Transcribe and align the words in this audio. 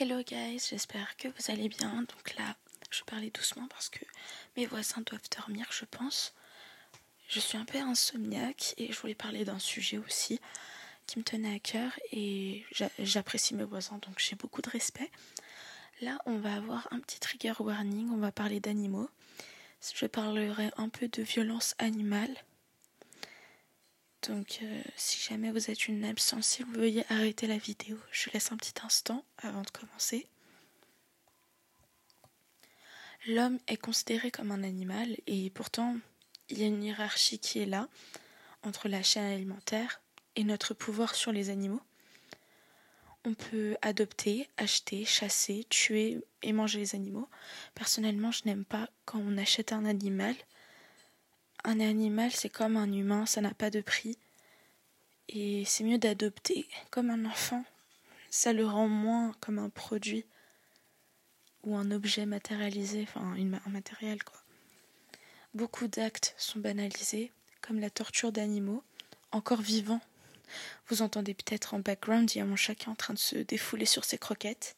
Hello 0.00 0.22
guys, 0.22 0.68
j'espère 0.70 1.16
que 1.16 1.26
vous 1.26 1.50
allez 1.50 1.68
bien. 1.68 2.02
Donc 2.02 2.36
là, 2.38 2.54
je 2.88 3.02
parlais 3.02 3.30
doucement 3.30 3.66
parce 3.66 3.88
que 3.88 4.04
mes 4.56 4.64
voisins 4.64 5.02
doivent 5.04 5.28
dormir, 5.36 5.66
je 5.72 5.84
pense. 5.86 6.34
Je 7.28 7.40
suis 7.40 7.58
un 7.58 7.64
peu 7.64 7.78
insomniaque 7.78 8.74
et 8.78 8.92
je 8.92 9.00
voulais 9.00 9.16
parler 9.16 9.44
d'un 9.44 9.58
sujet 9.58 9.98
aussi 9.98 10.40
qui 11.08 11.18
me 11.18 11.24
tenait 11.24 11.52
à 11.52 11.58
cœur 11.58 11.90
et 12.12 12.64
j'apprécie 13.00 13.56
mes 13.56 13.64
voisins 13.64 13.98
donc 13.98 14.20
j'ai 14.20 14.36
beaucoup 14.36 14.62
de 14.62 14.70
respect. 14.70 15.10
Là, 16.00 16.18
on 16.26 16.38
va 16.38 16.54
avoir 16.54 16.86
un 16.92 17.00
petit 17.00 17.18
trigger 17.18 17.54
warning, 17.58 18.08
on 18.12 18.18
va 18.18 18.30
parler 18.30 18.60
d'animaux. 18.60 19.10
Je 19.96 20.06
parlerai 20.06 20.70
un 20.76 20.90
peu 20.90 21.08
de 21.08 21.22
violence 21.24 21.74
animale 21.78 22.36
donc 24.26 24.58
euh, 24.62 24.82
si 24.96 25.20
jamais 25.28 25.50
vous 25.52 25.70
êtes 25.70 25.88
une 25.88 26.04
âme 26.04 26.18
sensible, 26.18 26.76
veuillez 26.76 27.04
arrêter 27.08 27.46
la 27.46 27.58
vidéo. 27.58 27.96
Je 28.10 28.30
laisse 28.30 28.52
un 28.52 28.56
petit 28.56 28.74
instant 28.84 29.24
avant 29.38 29.62
de 29.62 29.70
commencer. 29.70 30.26
L'homme 33.26 33.58
est 33.66 33.76
considéré 33.76 34.30
comme 34.30 34.50
un 34.50 34.62
animal 34.62 35.16
et 35.26 35.50
pourtant 35.50 35.96
il 36.48 36.58
y 36.58 36.64
a 36.64 36.66
une 36.66 36.82
hiérarchie 36.82 37.38
qui 37.38 37.58
est 37.58 37.66
là 37.66 37.88
entre 38.62 38.88
la 38.88 39.02
chaîne 39.02 39.32
alimentaire 39.32 40.00
et 40.36 40.44
notre 40.44 40.74
pouvoir 40.74 41.14
sur 41.14 41.32
les 41.32 41.50
animaux. 41.50 41.82
On 43.24 43.34
peut 43.34 43.76
adopter, 43.82 44.48
acheter, 44.56 45.04
chasser, 45.04 45.66
tuer 45.68 46.24
et 46.42 46.52
manger 46.52 46.78
les 46.78 46.94
animaux. 46.94 47.28
Personnellement, 47.74 48.30
je 48.30 48.42
n'aime 48.46 48.64
pas 48.64 48.88
quand 49.04 49.18
on 49.18 49.36
achète 49.36 49.72
un 49.72 49.84
animal 49.84 50.34
un 51.68 51.80
animal, 51.80 52.32
c'est 52.32 52.48
comme 52.48 52.78
un 52.78 52.90
humain, 52.90 53.26
ça 53.26 53.42
n'a 53.42 53.52
pas 53.52 53.68
de 53.68 53.82
prix. 53.82 54.16
Et 55.28 55.66
c'est 55.66 55.84
mieux 55.84 55.98
d'adopter 55.98 56.66
comme 56.90 57.10
un 57.10 57.26
enfant. 57.26 57.62
Ça 58.30 58.54
le 58.54 58.66
rend 58.66 58.88
moins 58.88 59.34
comme 59.40 59.58
un 59.58 59.68
produit 59.68 60.24
ou 61.64 61.76
un 61.76 61.90
objet 61.90 62.24
matérialisé, 62.24 63.02
enfin 63.02 63.34
un 63.36 63.70
matériel 63.70 64.24
quoi. 64.24 64.40
Beaucoup 65.52 65.88
d'actes 65.88 66.34
sont 66.38 66.58
banalisés, 66.58 67.32
comme 67.60 67.80
la 67.80 67.90
torture 67.90 68.32
d'animaux, 68.32 68.82
encore 69.30 69.60
vivants. 69.60 70.00
Vous 70.86 71.02
entendez 71.02 71.34
peut-être 71.34 71.74
en 71.74 71.80
background, 71.80 72.34
il 72.34 72.38
y 72.38 72.40
a 72.40 72.46
mon 72.46 72.56
chat 72.56 72.88
en 72.88 72.94
train 72.94 73.12
de 73.12 73.18
se 73.18 73.36
défouler 73.36 73.84
sur 73.84 74.06
ses 74.06 74.16
croquettes. 74.16 74.76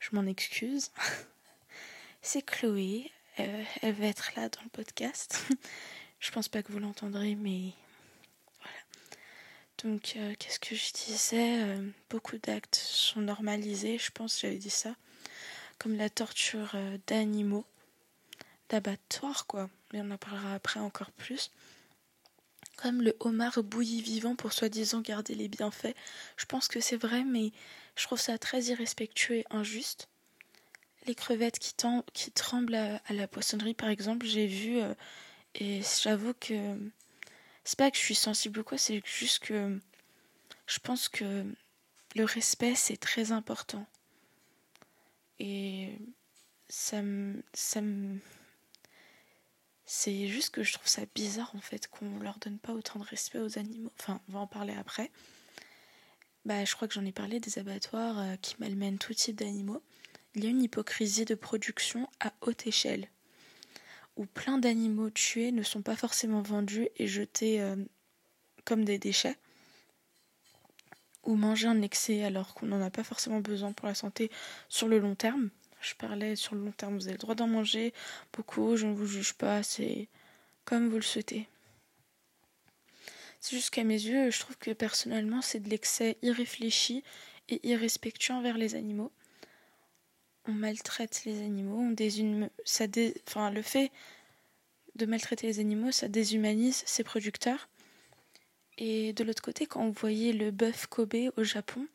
Je 0.00 0.16
m'en 0.16 0.24
excuse. 0.24 0.92
C'est 2.22 2.42
Chloé, 2.42 3.12
euh, 3.38 3.64
elle 3.82 3.94
va 3.94 4.06
être 4.06 4.32
là 4.34 4.48
dans 4.48 4.62
le 4.62 4.70
podcast. 4.70 5.44
Je 6.20 6.30
pense 6.30 6.48
pas 6.48 6.62
que 6.62 6.72
vous 6.72 6.78
l'entendrez, 6.78 7.34
mais 7.34 7.72
voilà. 8.60 8.78
Donc, 9.84 10.14
euh, 10.16 10.34
qu'est-ce 10.38 10.58
que 10.58 10.74
je 10.74 10.92
disais 10.92 11.62
euh, 11.62 11.90
Beaucoup 12.10 12.38
d'actes 12.38 12.76
sont 12.76 13.20
normalisés, 13.20 13.98
je 13.98 14.10
pense, 14.10 14.40
j'avais 14.40 14.56
dit 14.56 14.70
ça, 14.70 14.94
comme 15.78 15.96
la 15.96 16.10
torture 16.10 16.76
d'animaux, 17.06 17.66
d'abattoir, 18.68 19.46
quoi. 19.46 19.68
Mais 19.92 20.00
on 20.02 20.10
en 20.10 20.18
parlera 20.18 20.54
après 20.54 20.80
encore 20.80 21.12
plus. 21.12 21.50
Comme 22.76 23.02
le 23.02 23.16
homard 23.20 23.62
bouilli 23.62 24.02
vivant 24.02 24.36
pour 24.36 24.52
soi-disant 24.52 25.00
garder 25.00 25.34
les 25.34 25.48
bienfaits. 25.48 25.94
Je 26.36 26.44
pense 26.44 26.68
que 26.68 26.80
c'est 26.80 26.96
vrai, 26.96 27.24
mais 27.24 27.52
je 27.94 28.04
trouve 28.04 28.20
ça 28.20 28.36
très 28.36 28.64
irrespectueux 28.64 29.36
et 29.36 29.46
injuste 29.50 30.08
les 31.06 31.14
crevettes 31.14 31.58
qui, 31.58 32.30
tremblent 32.32 32.74
à, 32.74 33.00
la 33.10 33.28
poissonnerie, 33.28 33.74
par 33.74 33.88
exemple, 33.88 34.26
j'ai 34.26 34.46
vu, 34.46 34.78
euh, 34.80 34.94
et 35.56 35.80
j'avoue 36.02 36.34
que 36.34 36.76
c'est 37.64 37.78
pas 37.78 37.90
que 37.90 37.96
je 37.96 38.02
suis 38.02 38.14
sensible 38.14 38.60
ou 38.60 38.64
quoi, 38.64 38.78
c'est 38.78 39.02
juste 39.04 39.40
que 39.40 39.78
je 40.66 40.78
pense 40.78 41.08
que 41.08 41.44
le 42.14 42.24
respect, 42.24 42.74
c'est 42.74 42.96
très 42.96 43.32
important. 43.32 43.86
Et 45.38 45.98
ça 46.68 47.02
me. 47.02 47.42
Ça 47.52 47.80
c'est 49.88 50.26
juste 50.26 50.50
que 50.50 50.64
je 50.64 50.72
trouve 50.72 50.88
ça 50.88 51.02
bizarre 51.14 51.54
en 51.54 51.60
fait 51.60 51.86
qu'on 51.86 52.18
leur 52.18 52.38
donne 52.40 52.58
pas 52.58 52.72
autant 52.72 52.98
de 52.98 53.04
respect 53.04 53.38
aux 53.38 53.58
animaux. 53.58 53.92
Enfin, 54.00 54.20
on 54.28 54.32
va 54.32 54.38
en 54.40 54.46
parler 54.46 54.74
après. 54.74 55.12
Bah, 56.44 56.64
je 56.64 56.74
crois 56.74 56.88
que 56.88 56.94
j'en 56.94 57.04
ai 57.04 57.12
parlé 57.12 57.38
des 57.38 57.58
abattoirs 57.58 58.18
euh, 58.18 58.36
qui 58.36 58.56
malmènent 58.58 58.98
tout 58.98 59.14
type 59.14 59.36
d'animaux 59.36 59.82
il 60.36 60.44
y 60.44 60.46
a 60.46 60.50
une 60.50 60.62
hypocrisie 60.62 61.24
de 61.24 61.34
production 61.34 62.08
à 62.20 62.30
haute 62.42 62.66
échelle, 62.66 63.08
où 64.16 64.26
plein 64.26 64.58
d'animaux 64.58 65.10
tués 65.10 65.52
ne 65.52 65.62
sont 65.62 65.82
pas 65.82 65.96
forcément 65.96 66.42
vendus 66.42 66.88
et 66.96 67.06
jetés 67.06 67.60
euh, 67.60 67.76
comme 68.64 68.84
des 68.84 68.98
déchets, 68.98 69.36
ou 71.24 71.36
mangés 71.36 71.68
en 71.68 71.82
excès 71.82 72.24
alors 72.24 72.54
qu'on 72.54 72.66
n'en 72.66 72.80
a 72.80 72.90
pas 72.90 73.04
forcément 73.04 73.40
besoin 73.40 73.72
pour 73.72 73.86
la 73.86 73.94
santé 73.94 74.30
sur 74.68 74.88
le 74.88 74.98
long 74.98 75.14
terme. 75.14 75.50
Je 75.80 75.94
parlais 75.94 76.36
sur 76.36 76.54
le 76.54 76.64
long 76.64 76.72
terme, 76.72 76.96
vous 76.96 77.04
avez 77.04 77.12
le 77.12 77.18
droit 77.18 77.34
d'en 77.34 77.46
manger 77.46 77.92
beaucoup, 78.32 78.76
je 78.76 78.86
ne 78.86 78.94
vous 78.94 79.06
juge 79.06 79.34
pas, 79.34 79.62
c'est 79.62 80.08
comme 80.64 80.88
vous 80.88 80.96
le 80.96 81.02
souhaitez. 81.02 81.48
C'est 83.40 83.56
juste 83.56 83.70
qu'à 83.70 83.84
mes 83.84 83.94
yeux, 83.94 84.30
je 84.30 84.40
trouve 84.40 84.56
que 84.56 84.72
personnellement, 84.72 85.42
c'est 85.42 85.60
de 85.60 85.68
l'excès 85.68 86.16
irréfléchi 86.22 87.04
et 87.48 87.68
irrespectueux 87.68 88.34
envers 88.34 88.56
les 88.56 88.74
animaux 88.74 89.12
on 90.48 90.52
maltraite 90.52 91.22
les 91.24 91.42
animaux, 91.42 91.78
on 91.78 91.94
ça 92.64 92.86
le 92.86 93.62
fait 93.62 93.90
de 94.94 95.06
maltraiter 95.06 95.46
les 95.46 95.60
animaux, 95.60 95.92
ça 95.92 96.08
déshumanise 96.08 96.82
ses 96.86 97.04
producteurs. 97.04 97.68
Et 98.78 99.12
de 99.12 99.24
l'autre 99.24 99.42
côté, 99.42 99.66
quand 99.66 99.84
vous 99.86 99.92
voyez 99.92 100.32
le 100.32 100.50
bœuf 100.50 100.86
Kobe 100.86 101.14
au 101.36 101.44
Japon, 101.44 101.86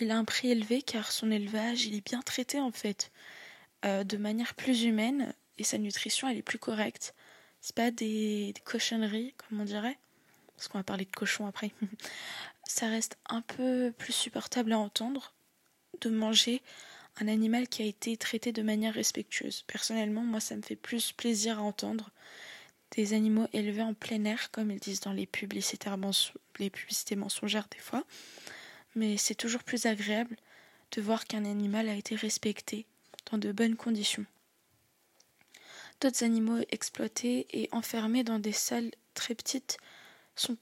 il 0.00 0.10
a 0.10 0.18
un 0.18 0.24
prix 0.24 0.50
élevé 0.50 0.82
car 0.82 1.10
son 1.12 1.30
élevage, 1.30 1.86
il 1.86 1.94
est 1.94 2.04
bien 2.04 2.20
traité 2.20 2.60
en 2.60 2.70
fait, 2.70 3.10
euh, 3.84 4.04
de 4.04 4.16
manière 4.16 4.54
plus 4.54 4.84
humaine 4.84 5.32
et 5.58 5.64
sa 5.64 5.78
nutrition, 5.78 6.28
elle 6.28 6.36
est 6.36 6.42
plus 6.42 6.58
correcte. 6.58 7.14
C'est 7.60 7.74
pas 7.74 7.90
des, 7.90 8.52
des 8.52 8.60
cochonneries, 8.62 9.34
comme 9.36 9.60
on 9.60 9.64
dirait, 9.64 9.98
parce 10.54 10.68
qu'on 10.68 10.78
va 10.78 10.84
parler 10.84 11.06
de 11.06 11.16
cochons 11.16 11.46
après. 11.46 11.72
ça 12.64 12.88
reste 12.88 13.16
un 13.28 13.42
peu 13.42 13.92
plus 13.96 14.12
supportable 14.12 14.72
à 14.72 14.78
entendre 14.78 15.32
de 16.00 16.10
manger 16.10 16.62
un 17.18 17.28
animal 17.28 17.68
qui 17.68 17.82
a 17.82 17.86
été 17.86 18.16
traité 18.16 18.52
de 18.52 18.62
manière 18.62 18.94
respectueuse. 18.94 19.62
Personnellement, 19.66 20.22
moi, 20.22 20.40
ça 20.40 20.56
me 20.56 20.62
fait 20.62 20.76
plus 20.76 21.12
plaisir 21.12 21.58
à 21.58 21.62
entendre 21.62 22.10
des 22.92 23.14
animaux 23.14 23.46
élevés 23.52 23.82
en 23.82 23.94
plein 23.94 24.24
air, 24.24 24.50
comme 24.50 24.70
ils 24.70 24.78
disent 24.80 25.00
dans 25.00 25.12
les 25.12 25.26
publicités, 25.26 25.90
les 26.58 26.70
publicités 26.70 27.16
mensongères 27.16 27.68
des 27.70 27.78
fois. 27.78 28.04
Mais 28.94 29.16
c'est 29.16 29.34
toujours 29.34 29.62
plus 29.62 29.86
agréable 29.86 30.36
de 30.92 31.02
voir 31.02 31.24
qu'un 31.26 31.44
animal 31.44 31.88
a 31.88 31.94
été 31.94 32.14
respecté 32.14 32.86
dans 33.30 33.38
de 33.38 33.52
bonnes 33.52 33.76
conditions. 33.76 34.24
D'autres 36.00 36.24
animaux 36.24 36.58
exploités 36.70 37.46
et 37.50 37.68
enfermés 37.72 38.22
dans 38.22 38.38
des 38.38 38.52
salles 38.52 38.90
très 39.14 39.34
petites 39.34 39.78
sont 40.34 40.56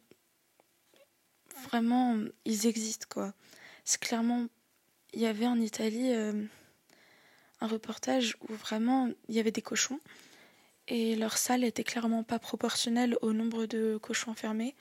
vraiment, 1.65 2.17
ils 2.45 2.67
existent 2.67 3.07
quoi. 3.11 3.35
C'est 3.85 4.01
clairement 4.01 4.47
il 5.15 5.21
y 5.23 5.27
avait 5.27 5.47
en 5.47 5.61
Italie 5.61 6.13
euh, 6.13 6.33
un 7.61 7.67
reportage 7.67 8.37
où 8.49 8.55
vraiment 8.55 9.09
il 9.29 9.35
y 9.35 9.41
avait 9.41 9.51
des 9.51 9.63
cochons 9.63 10.01
et 10.89 11.17
leur 11.17 11.39
salle 11.39 11.65
était 11.65 11.85
clairement 11.85 12.23
pas 12.23 12.39
proportionnelle 12.39 13.17
au 13.23 13.33
nombre 13.33 13.67
de 13.67 13.99
cochons 14.03 14.33
enfermés. 14.33 14.75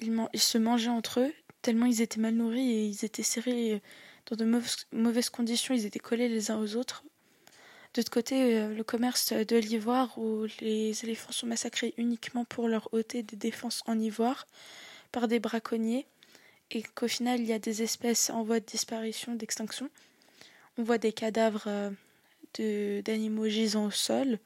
Ils, 0.00 0.40
se 0.40 0.58
mangeaient 0.58 0.88
entre 0.88 1.20
eux 1.20 1.32
tellement 1.62 1.86
ils 1.86 2.02
étaient 2.02 2.20
mal 2.20 2.34
nourris 2.34 2.70
et 2.70 2.86
ils 2.86 3.04
étaient 3.04 3.22
serrés 3.22 3.82
dans 4.26 4.36
de 4.36 4.44
mauvaises, 4.92 5.30
conditions, 5.30 5.74
ils 5.74 5.86
étaient 5.86 5.98
collés 5.98 6.28
les 6.28 6.50
uns 6.50 6.58
aux 6.58 6.76
autres. 6.76 7.02
De 7.94 8.00
l'autre 8.00 8.10
côté, 8.10 8.58
euh, 8.58 8.74
le 8.74 8.84
commerce 8.84 9.32
de 9.32 9.56
l'ivoire 9.56 10.18
où 10.18 10.44
les 10.60 11.04
éléphants 11.04 11.32
sont 11.32 11.46
massacrés 11.46 11.94
uniquement 11.96 12.44
pour 12.44 12.68
leur 12.68 12.92
ôter 12.92 13.22
des 13.22 13.36
défenses 13.36 13.82
en 13.86 13.98
ivoire 13.98 14.46
par 15.10 15.26
des 15.26 15.40
braconniers 15.40 16.06
et 16.70 16.82
qu'au 16.82 17.08
final 17.08 17.40
il 17.40 17.46
y 17.46 17.52
a 17.52 17.58
des 17.58 17.82
espèces 17.82 18.30
en 18.30 18.42
voie 18.42 18.60
de 18.60 18.64
disparition, 18.66 19.34
d'extinction. 19.34 19.90
On 20.76 20.82
voit 20.82 20.98
des 20.98 21.12
cadavres 21.12 21.68
euh, 22.58 23.02
d'animaux 23.02 23.48
gisant 23.48 23.86
au 23.86 23.90
sol. 23.90 24.38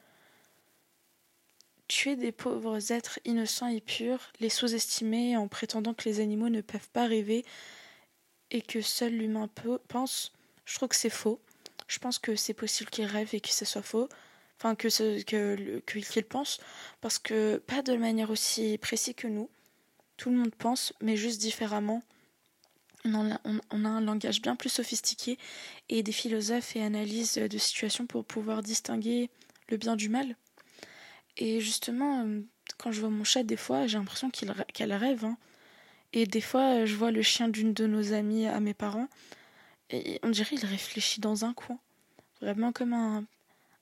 Tuer 1.87 2.15
des 2.15 2.31
pauvres 2.31 2.91
êtres 2.91 3.19
innocents 3.25 3.67
et 3.67 3.81
purs, 3.81 4.31
les 4.39 4.49
sous-estimer 4.49 5.37
en 5.37 5.47
prétendant 5.47 5.93
que 5.93 6.05
les 6.05 6.21
animaux 6.21 6.49
ne 6.49 6.61
peuvent 6.61 6.89
pas 6.89 7.05
rêver 7.05 7.45
et 8.51 8.61
que 8.61 8.81
seul 8.81 9.13
l'humain 9.13 9.49
pense, 9.87 10.31
je 10.65 10.75
trouve 10.75 10.89
que 10.89 10.95
c'est 10.95 11.09
faux. 11.09 11.39
Je 11.87 11.99
pense 11.99 12.19
que 12.19 12.35
c'est 12.35 12.53
possible 12.53 12.89
qu'ils 12.89 13.05
rêvent 13.05 13.35
et 13.35 13.41
que 13.41 13.49
ce 13.49 13.65
soit 13.65 13.81
faux. 13.81 14.07
Enfin, 14.57 14.75
que 14.75 14.87
qu'ils 14.87 15.25
que, 15.25 15.81
que, 15.85 16.19
pensent. 16.21 16.59
Parce 17.01 17.19
que 17.19 17.57
pas 17.57 17.81
de 17.81 17.95
manière 17.95 18.31
aussi 18.31 18.77
précise 18.77 19.13
que 19.15 19.27
nous. 19.27 19.49
Tout 20.15 20.29
le 20.29 20.37
monde 20.37 20.55
pense, 20.55 20.93
mais 21.01 21.17
juste 21.17 21.41
différemment 21.41 22.01
on 23.05 23.85
a, 23.85 23.89
un 23.89 24.01
langage 24.01 24.41
bien 24.41 24.55
plus 24.55 24.69
sophistiqué 24.69 25.37
et 25.89 26.03
des 26.03 26.11
philosophes 26.11 26.75
et 26.75 26.81
analyses 26.81 27.35
de 27.35 27.57
situations 27.57 28.05
pour 28.05 28.25
pouvoir 28.25 28.63
distinguer 28.63 29.29
le 29.69 29.77
bien 29.77 29.95
du 29.95 30.09
mal. 30.09 30.35
Et 31.37 31.59
justement, 31.59 32.23
euh, 32.25 32.41
quand 32.77 32.91
je 32.91 32.99
vois 32.99 33.09
mon 33.09 33.23
chat, 33.23 33.43
des 33.43 33.57
fois, 33.57 33.87
j'ai 33.87 33.97
l'impression 33.97 34.29
qu'elle 34.29 34.93
rêve. 34.93 35.25
Hein. 35.25 35.37
Et 36.13 36.25
des 36.25 36.41
fois, 36.41 36.85
je 36.85 36.95
vois 36.95 37.11
le 37.11 37.21
chien 37.21 37.49
d'une 37.49 37.73
de 37.73 37.87
nos 37.87 38.13
amies 38.13 38.47
à 38.47 38.59
mes 38.59 38.73
parents. 38.73 39.07
Et 39.89 40.19
on 40.23 40.29
dirait 40.29 40.55
il 40.55 40.65
réfléchit 40.65 41.21
dans 41.21 41.45
un 41.45 41.53
coin. 41.53 41.79
Vraiment 42.41 42.71
comme 42.71 42.93
un, 42.93 43.25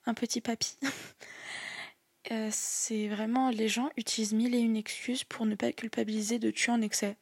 un 0.06 0.13
petit 0.13 0.41
papy. 0.41 0.77
Euh, 2.29 2.50
c'est 2.51 3.07
vraiment 3.07 3.50
les 3.50 3.68
gens 3.68 3.89
utilisent 3.97 4.33
mille 4.33 4.53
et 4.53 4.59
une 4.59 4.77
excuses 4.77 5.23
pour 5.23 5.47
ne 5.47 5.56
pas 5.56 5.71
culpabiliser 5.71 6.38
de 6.38 6.51
tuer 6.51 6.71
en 6.71 6.79
excès. 6.83 7.18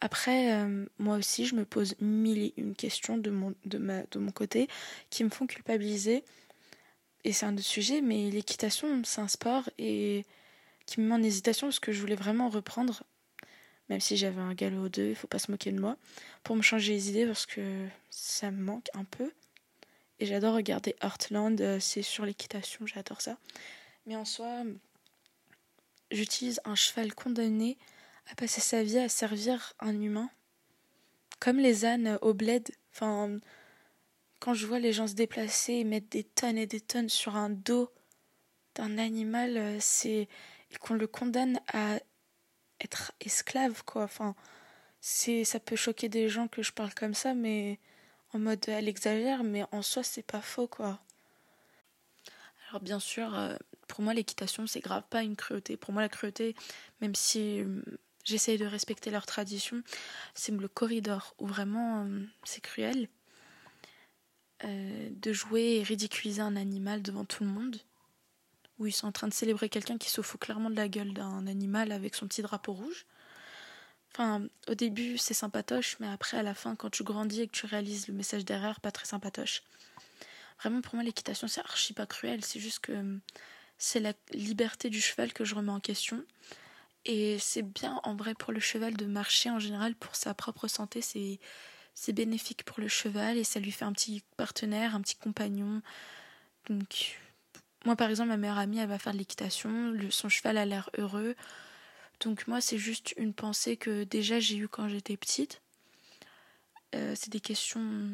Après, 0.00 0.54
euh, 0.54 0.86
moi 0.98 1.16
aussi, 1.16 1.46
je 1.46 1.54
me 1.54 1.64
pose 1.64 1.94
mille 2.00 2.52
une 2.56 2.74
questions 2.74 3.18
de 3.18 3.30
mon, 3.30 3.54
de, 3.66 3.78
ma, 3.78 4.02
de 4.04 4.18
mon 4.18 4.32
côté 4.32 4.68
qui 5.10 5.24
me 5.24 5.28
font 5.28 5.46
culpabiliser. 5.46 6.24
Et 7.24 7.32
c'est 7.32 7.44
un 7.44 7.52
autre 7.52 7.64
sujet, 7.64 8.00
mais 8.00 8.30
l'équitation, 8.30 9.02
c'est 9.04 9.20
un 9.20 9.28
sport 9.28 9.68
et 9.78 10.24
qui 10.86 11.00
me 11.00 11.08
met 11.08 11.14
en 11.14 11.22
hésitation 11.22 11.66
parce 11.68 11.80
que 11.80 11.92
je 11.92 12.00
voulais 12.00 12.14
vraiment 12.14 12.48
reprendre, 12.48 13.02
même 13.90 14.00
si 14.00 14.16
j'avais 14.16 14.40
un 14.40 14.54
galop 14.54 14.88
2, 14.88 15.10
il 15.10 15.14
faut 15.14 15.26
pas 15.26 15.38
se 15.38 15.50
moquer 15.50 15.70
de 15.70 15.78
moi, 15.78 15.96
pour 16.42 16.56
me 16.56 16.62
changer 16.62 16.94
les 16.94 17.10
idées 17.10 17.26
parce 17.26 17.44
que 17.44 17.86
ça 18.08 18.50
me 18.50 18.62
manque 18.62 18.88
un 18.94 19.04
peu. 19.04 19.30
Et 20.18 20.26
j'adore 20.26 20.54
regarder 20.54 20.96
Heartland, 21.02 21.60
euh, 21.60 21.78
c'est 21.78 22.02
sur 22.02 22.24
l'équitation, 22.24 22.86
j'adore 22.86 23.20
ça. 23.20 23.36
Mais 24.06 24.16
en 24.16 24.24
soi, 24.24 24.64
j'utilise 26.10 26.60
un 26.64 26.74
cheval 26.74 27.14
condamné 27.14 27.76
à 28.30 28.34
passer 28.34 28.60
sa 28.60 28.82
vie 28.82 28.98
à 28.98 29.08
servir 29.08 29.74
un 29.80 30.00
humain. 30.00 30.30
Comme 31.38 31.58
les 31.58 31.84
ânes 31.84 32.18
au 32.22 32.34
bled. 32.34 32.68
Enfin, 32.92 33.38
quand 34.40 34.54
je 34.54 34.66
vois 34.66 34.78
les 34.78 34.92
gens 34.92 35.06
se 35.06 35.14
déplacer 35.14 35.74
et 35.74 35.84
mettre 35.84 36.08
des 36.10 36.24
tonnes 36.24 36.58
et 36.58 36.66
des 36.66 36.80
tonnes 36.80 37.08
sur 37.08 37.36
un 37.36 37.50
dos 37.50 37.90
d'un 38.74 38.98
animal, 38.98 39.56
euh, 39.56 39.76
c'est 39.80 40.28
et 40.72 40.76
qu'on 40.78 40.94
le 40.94 41.06
condamne 41.06 41.60
à 41.72 41.98
être 42.80 43.12
esclave, 43.20 43.82
quoi. 43.84 44.04
Enfin, 44.04 44.34
c'est 45.00 45.44
ça 45.44 45.60
peut 45.60 45.76
choquer 45.76 46.08
des 46.08 46.28
gens 46.28 46.48
que 46.48 46.62
je 46.62 46.72
parle 46.72 46.94
comme 46.94 47.14
ça, 47.14 47.34
mais 47.34 47.78
en 48.32 48.38
mode 48.38 48.64
elle 48.68 48.88
exagère, 48.88 49.42
mais 49.42 49.64
en 49.72 49.82
soi 49.82 50.02
c'est 50.02 50.22
pas 50.22 50.40
faux, 50.40 50.68
quoi. 50.68 51.00
Alors 52.68 52.80
bien 52.82 53.00
sûr, 53.00 53.34
euh, 53.34 53.56
pour 53.88 54.02
moi, 54.02 54.14
l'équitation, 54.14 54.66
c'est 54.68 54.80
grave 54.80 55.02
pas 55.10 55.22
une 55.24 55.34
cruauté. 55.36 55.76
Pour 55.76 55.92
moi, 55.92 56.02
la 56.02 56.08
cruauté, 56.08 56.54
même 57.00 57.16
si 57.16 57.64
j'essaye 58.24 58.58
de 58.58 58.66
respecter 58.66 59.10
leurs 59.10 59.26
traditions, 59.26 59.82
c'est 60.34 60.52
le 60.52 60.68
corridor 60.68 61.34
où 61.38 61.46
vraiment 61.46 62.04
euh, 62.04 62.20
c'est 62.44 62.60
cruel 62.60 63.08
euh, 64.64 65.08
de 65.10 65.32
jouer 65.32 65.76
et 65.76 65.82
ridiculiser 65.82 66.42
un 66.42 66.56
animal 66.56 67.02
devant 67.02 67.24
tout 67.24 67.44
le 67.44 67.50
monde. 67.50 67.78
Où 68.78 68.86
ils 68.86 68.92
sont 68.92 69.06
en 69.06 69.12
train 69.12 69.28
de 69.28 69.34
célébrer 69.34 69.68
quelqu'un 69.68 69.98
qui 69.98 70.08
se 70.08 70.22
fout 70.22 70.40
clairement 70.40 70.70
de 70.70 70.76
la 70.76 70.88
gueule 70.88 71.12
d'un 71.12 71.46
animal 71.46 71.92
avec 71.92 72.14
son 72.14 72.26
petit 72.26 72.40
drapeau 72.40 72.72
rouge. 72.72 73.04
Enfin, 74.12 74.46
au 74.68 74.74
début, 74.74 75.18
c'est 75.18 75.34
sympatoche, 75.34 75.98
mais 76.00 76.08
après, 76.08 76.38
à 76.38 76.42
la 76.42 76.54
fin, 76.54 76.76
quand 76.76 76.88
tu 76.88 77.04
grandis 77.04 77.42
et 77.42 77.46
que 77.46 77.52
tu 77.52 77.66
réalises 77.66 78.08
le 78.08 78.14
message 78.14 78.44
derrière, 78.46 78.80
pas 78.80 78.90
très 78.90 79.04
sympatoche. 79.04 79.62
Vraiment, 80.60 80.80
pour 80.80 80.94
moi, 80.94 81.04
l'équitation, 81.04 81.46
c'est 81.46 81.60
archi 81.60 81.92
pas 81.92 82.06
cruel. 82.06 82.44
C'est 82.44 82.58
juste 82.58 82.80
que 82.80 83.18
c'est 83.78 84.00
la 84.00 84.12
liberté 84.32 84.90
du 84.90 85.00
cheval 85.00 85.32
que 85.32 85.44
je 85.44 85.54
remets 85.54 85.72
en 85.72 85.80
question. 85.80 86.24
Et 87.04 87.38
c'est 87.38 87.62
bien 87.62 88.00
en 88.04 88.14
vrai 88.14 88.34
pour 88.34 88.52
le 88.52 88.60
cheval 88.60 88.96
de 88.96 89.06
marcher 89.06 89.50
en 89.50 89.58
général 89.58 89.94
pour 89.94 90.14
sa 90.16 90.34
propre 90.34 90.68
santé, 90.68 91.00
c'est 91.00 91.38
c'est 91.94 92.12
bénéfique 92.12 92.64
pour 92.64 92.80
le 92.80 92.88
cheval 92.88 93.36
et 93.36 93.44
ça 93.44 93.60
lui 93.60 93.72
fait 93.72 93.84
un 93.84 93.92
petit 93.92 94.22
partenaire, 94.36 94.94
un 94.94 95.00
petit 95.00 95.16
compagnon. 95.16 95.82
Donc 96.68 97.18
moi 97.84 97.96
par 97.96 98.10
exemple 98.10 98.28
ma 98.28 98.36
meilleure 98.36 98.58
amie 98.58 98.78
elle 98.78 98.88
va 98.88 98.98
faire 98.98 99.12
de 99.12 99.18
l'équitation, 99.18 99.94
son 100.10 100.28
cheval 100.28 100.58
a 100.58 100.66
l'air 100.66 100.90
heureux. 100.98 101.34
Donc 102.20 102.46
moi 102.46 102.60
c'est 102.60 102.78
juste 102.78 103.14
une 103.16 103.34
pensée 103.34 103.76
que 103.76 104.04
déjà 104.04 104.40
j'ai 104.40 104.56
eue 104.56 104.68
quand 104.68 104.88
j'étais 104.88 105.16
petite. 105.16 105.62
Euh, 106.94 107.14
c'est 107.16 107.30
des 107.30 107.40
questions 107.40 108.10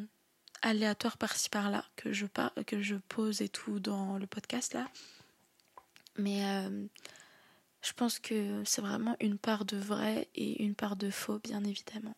aléatoires 0.62 1.18
par-ci 1.18 1.48
par-là 1.48 1.84
que 1.96 2.12
je, 2.12 2.26
que 2.66 2.82
je 2.82 2.96
pose 3.08 3.40
et 3.40 3.48
tout 3.48 3.80
dans 3.80 4.18
le 4.18 4.26
podcast 4.26 4.74
là. 4.74 4.86
Mais 6.18 6.44
euh, 6.44 6.86
je 7.86 7.92
pense 7.92 8.18
que 8.18 8.62
c'est 8.64 8.80
vraiment 8.80 9.14
une 9.20 9.38
part 9.38 9.64
de 9.64 9.76
vrai 9.76 10.26
et 10.34 10.60
une 10.64 10.74
part 10.74 10.96
de 10.96 11.08
faux, 11.08 11.38
bien 11.38 11.62
évidemment. 11.62 12.16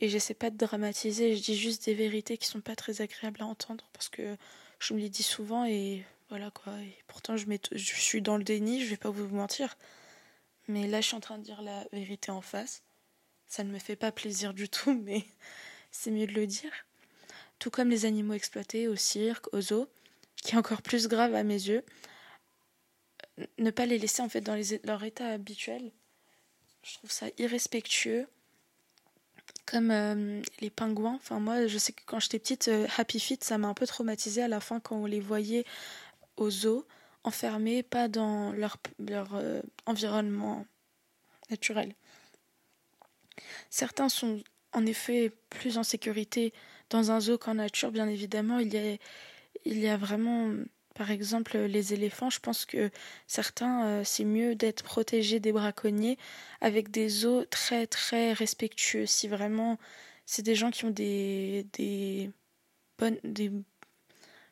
Et 0.00 0.08
j'essaie 0.08 0.32
pas 0.32 0.48
de 0.48 0.56
dramatiser, 0.56 1.36
je 1.36 1.42
dis 1.42 1.54
juste 1.54 1.84
des 1.84 1.92
vérités 1.92 2.38
qui 2.38 2.46
sont 2.46 2.62
pas 2.62 2.74
très 2.74 3.02
agréables 3.02 3.42
à 3.42 3.46
entendre 3.46 3.84
parce 3.92 4.08
que 4.08 4.38
je 4.78 4.94
me 4.94 5.00
les 5.00 5.10
dis 5.10 5.22
souvent 5.22 5.66
et 5.66 6.02
voilà 6.30 6.50
quoi. 6.50 6.72
Et 6.80 6.96
pourtant, 7.06 7.36
je, 7.36 7.46
suis 7.76 8.22
dans 8.22 8.38
le 8.38 8.44
déni, 8.44 8.82
je 8.82 8.88
vais 8.88 8.96
pas 8.96 9.10
vous 9.10 9.28
mentir. 9.28 9.76
Mais 10.66 10.88
là, 10.88 11.02
je 11.02 11.08
suis 11.08 11.16
en 11.16 11.20
train 11.20 11.36
de 11.36 11.44
dire 11.44 11.60
la 11.60 11.84
vérité 11.92 12.30
en 12.30 12.40
face. 12.40 12.82
Ça 13.46 13.64
ne 13.64 13.70
me 13.70 13.78
fait 13.78 13.96
pas 13.96 14.12
plaisir 14.12 14.54
du 14.54 14.70
tout, 14.70 14.94
mais 15.04 15.24
c'est 15.90 16.10
mieux 16.10 16.26
de 16.26 16.32
le 16.32 16.46
dire. 16.46 16.72
Tout 17.58 17.70
comme 17.70 17.90
les 17.90 18.06
animaux 18.06 18.32
exploités 18.32 18.88
au 18.88 18.96
cirque, 18.96 19.52
aux 19.52 19.60
zoos, 19.60 19.88
qui 20.36 20.54
est 20.54 20.58
encore 20.58 20.80
plus 20.80 21.06
grave 21.06 21.34
à 21.34 21.42
mes 21.42 21.68
yeux 21.68 21.84
ne 23.58 23.70
pas 23.70 23.86
les 23.86 23.98
laisser 23.98 24.22
en 24.22 24.28
fait 24.28 24.40
dans 24.40 24.60
leur 24.84 25.04
état 25.04 25.28
habituel. 25.28 25.92
Je 26.82 26.94
trouve 26.94 27.10
ça 27.10 27.26
irrespectueux. 27.38 28.26
Comme 29.66 29.90
euh, 29.90 30.42
les 30.60 30.68
pingouins. 30.68 31.14
Enfin, 31.14 31.40
moi, 31.40 31.66
je 31.66 31.78
sais 31.78 31.92
que 31.92 32.02
quand 32.04 32.20
j'étais 32.20 32.38
petite, 32.38 32.68
euh, 32.68 32.86
Happy 32.98 33.18
Feet, 33.18 33.42
ça 33.42 33.56
m'a 33.56 33.68
un 33.68 33.74
peu 33.74 33.86
traumatisé 33.86 34.42
à 34.42 34.48
la 34.48 34.60
fin 34.60 34.78
quand 34.78 34.96
on 34.96 35.06
les 35.06 35.20
voyait 35.20 35.64
aux 36.36 36.50
zoos, 36.50 36.86
enfermés, 37.24 37.82
pas 37.82 38.08
dans 38.08 38.52
leur, 38.52 38.76
leur 38.98 39.34
euh, 39.34 39.62
environnement 39.86 40.66
naturel. 41.50 41.94
Certains 43.70 44.10
sont 44.10 44.42
en 44.72 44.84
effet 44.84 45.32
plus 45.48 45.78
en 45.78 45.82
sécurité 45.82 46.52
dans 46.90 47.10
un 47.10 47.20
zoo 47.20 47.38
qu'en 47.38 47.54
nature, 47.54 47.90
bien 47.90 48.08
évidemment. 48.08 48.58
Il 48.58 48.72
y 48.72 48.76
a, 48.76 48.96
il 49.64 49.78
y 49.78 49.88
a 49.88 49.96
vraiment 49.96 50.52
par 50.94 51.10
exemple, 51.10 51.58
les 51.58 51.92
éléphants, 51.92 52.30
je 52.30 52.40
pense 52.40 52.64
que 52.64 52.90
certains, 53.26 53.84
euh, 53.86 54.02
c'est 54.04 54.24
mieux 54.24 54.54
d'être 54.54 54.84
protégés 54.84 55.40
des 55.40 55.52
braconniers 55.52 56.18
avec 56.60 56.90
des 56.90 57.26
eaux 57.26 57.44
très 57.44 57.86
très 57.86 58.32
respectueux. 58.32 59.06
Si 59.06 59.28
vraiment 59.28 59.78
c'est 60.26 60.42
des 60.42 60.54
gens 60.54 60.70
qui 60.70 60.84
ont 60.84 60.90
des, 60.90 61.66
des 61.74 62.30
bonnes, 62.98 63.18
des, 63.24 63.50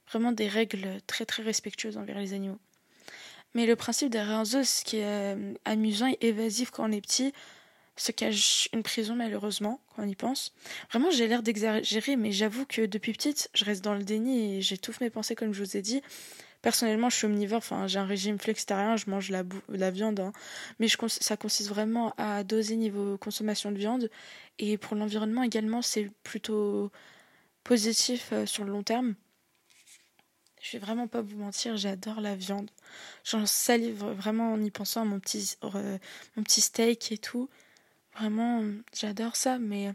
vraiment 0.09 0.33
des 0.33 0.49
règles 0.49 1.00
très 1.06 1.25
très 1.25 1.43
respectueuses 1.43 1.97
envers 1.97 2.19
les 2.19 2.35
animaux. 2.35 2.59
Mais 3.55 3.67
le 3.67 3.77
principe 3.77 4.11
derrière 4.11 4.39
un 4.39 4.44
zoo, 4.44 4.65
ce 4.65 4.85
qui 4.85 4.99
est 4.99 5.05
euh, 5.05 5.55
amusant 5.65 6.09
et 6.09 6.27
évasif 6.29 6.71
quand 6.71 6.89
on 6.89 6.93
est 6.93 7.00
petit, 7.00 7.33
se 7.97 8.12
cache 8.12 8.69
une 8.73 8.83
prison 8.83 9.15
malheureusement 9.15 9.81
quand 9.94 10.03
on 10.03 10.09
y 10.09 10.15
pense. 10.15 10.55
Vraiment 10.91 11.11
j'ai 11.11 11.29
l'air 11.29 11.43
d'exagérer 11.43 12.17
mais 12.17 12.33
j'avoue 12.33 12.65
que 12.67 12.87
depuis 12.87 13.12
petite 13.12 13.50
je 13.55 13.65
reste 13.65 13.85
dans 13.85 13.94
le 13.94 14.03
déni 14.03 14.56
et 14.56 14.62
j'étouffe 14.62 15.01
mes 15.01 15.11
pensées 15.11 15.34
comme 15.34 15.53
je 15.53 15.63
vous 15.63 15.77
ai 15.77 15.82
dit. 15.82 16.03
Personnellement 16.63 17.11
je 17.11 17.17
suis 17.17 17.27
omnivore, 17.27 17.58
enfin 17.58 17.87
j'ai 17.89 17.99
un 17.99 18.06
régime 18.06 18.39
flexitarien, 18.39 18.96
je 18.96 19.11
mange 19.11 19.31
la, 19.31 19.43
la 19.69 19.91
viande, 19.91 20.20
hein. 20.20 20.32
mais 20.79 20.87
ça 20.89 21.37
consiste 21.37 21.69
vraiment 21.69 22.15
à 22.19 22.44
doser 22.44 22.77
niveau 22.77 23.19
consommation 23.19 23.72
de 23.72 23.79
viande 23.79 24.11
et 24.58 24.79
pour 24.79 24.96
l'environnement 24.96 25.43
également 25.43 25.82
c'est 25.82 26.11
plutôt 26.22 26.91
positif 27.65 28.31
euh, 28.32 28.46
sur 28.46 28.65
le 28.65 28.72
long 28.72 28.82
terme. 28.82 29.15
Je 30.63 30.77
vais 30.77 30.79
vraiment 30.79 31.08
pas 31.08 31.22
vous 31.22 31.37
mentir, 31.39 31.77
j'adore 31.77 32.20
la 32.20 32.37
viande. 32.37 32.70
J'en 33.25 33.46
salive 33.46 34.05
vraiment 34.05 34.53
en 34.53 34.63
y 34.63 34.70
pensant 34.70 35.03
à 35.03 35.05
mon 35.05 35.19
petit, 35.19 35.56
euh, 35.65 35.99
mon 36.37 36.44
petit 36.44 36.61
steak 36.61 37.11
et 37.11 37.19
tout. 37.19 37.51
Vraiment, 38.15 38.63
j'adore 38.95 39.37
ça, 39.37 39.59
mais 39.59 39.93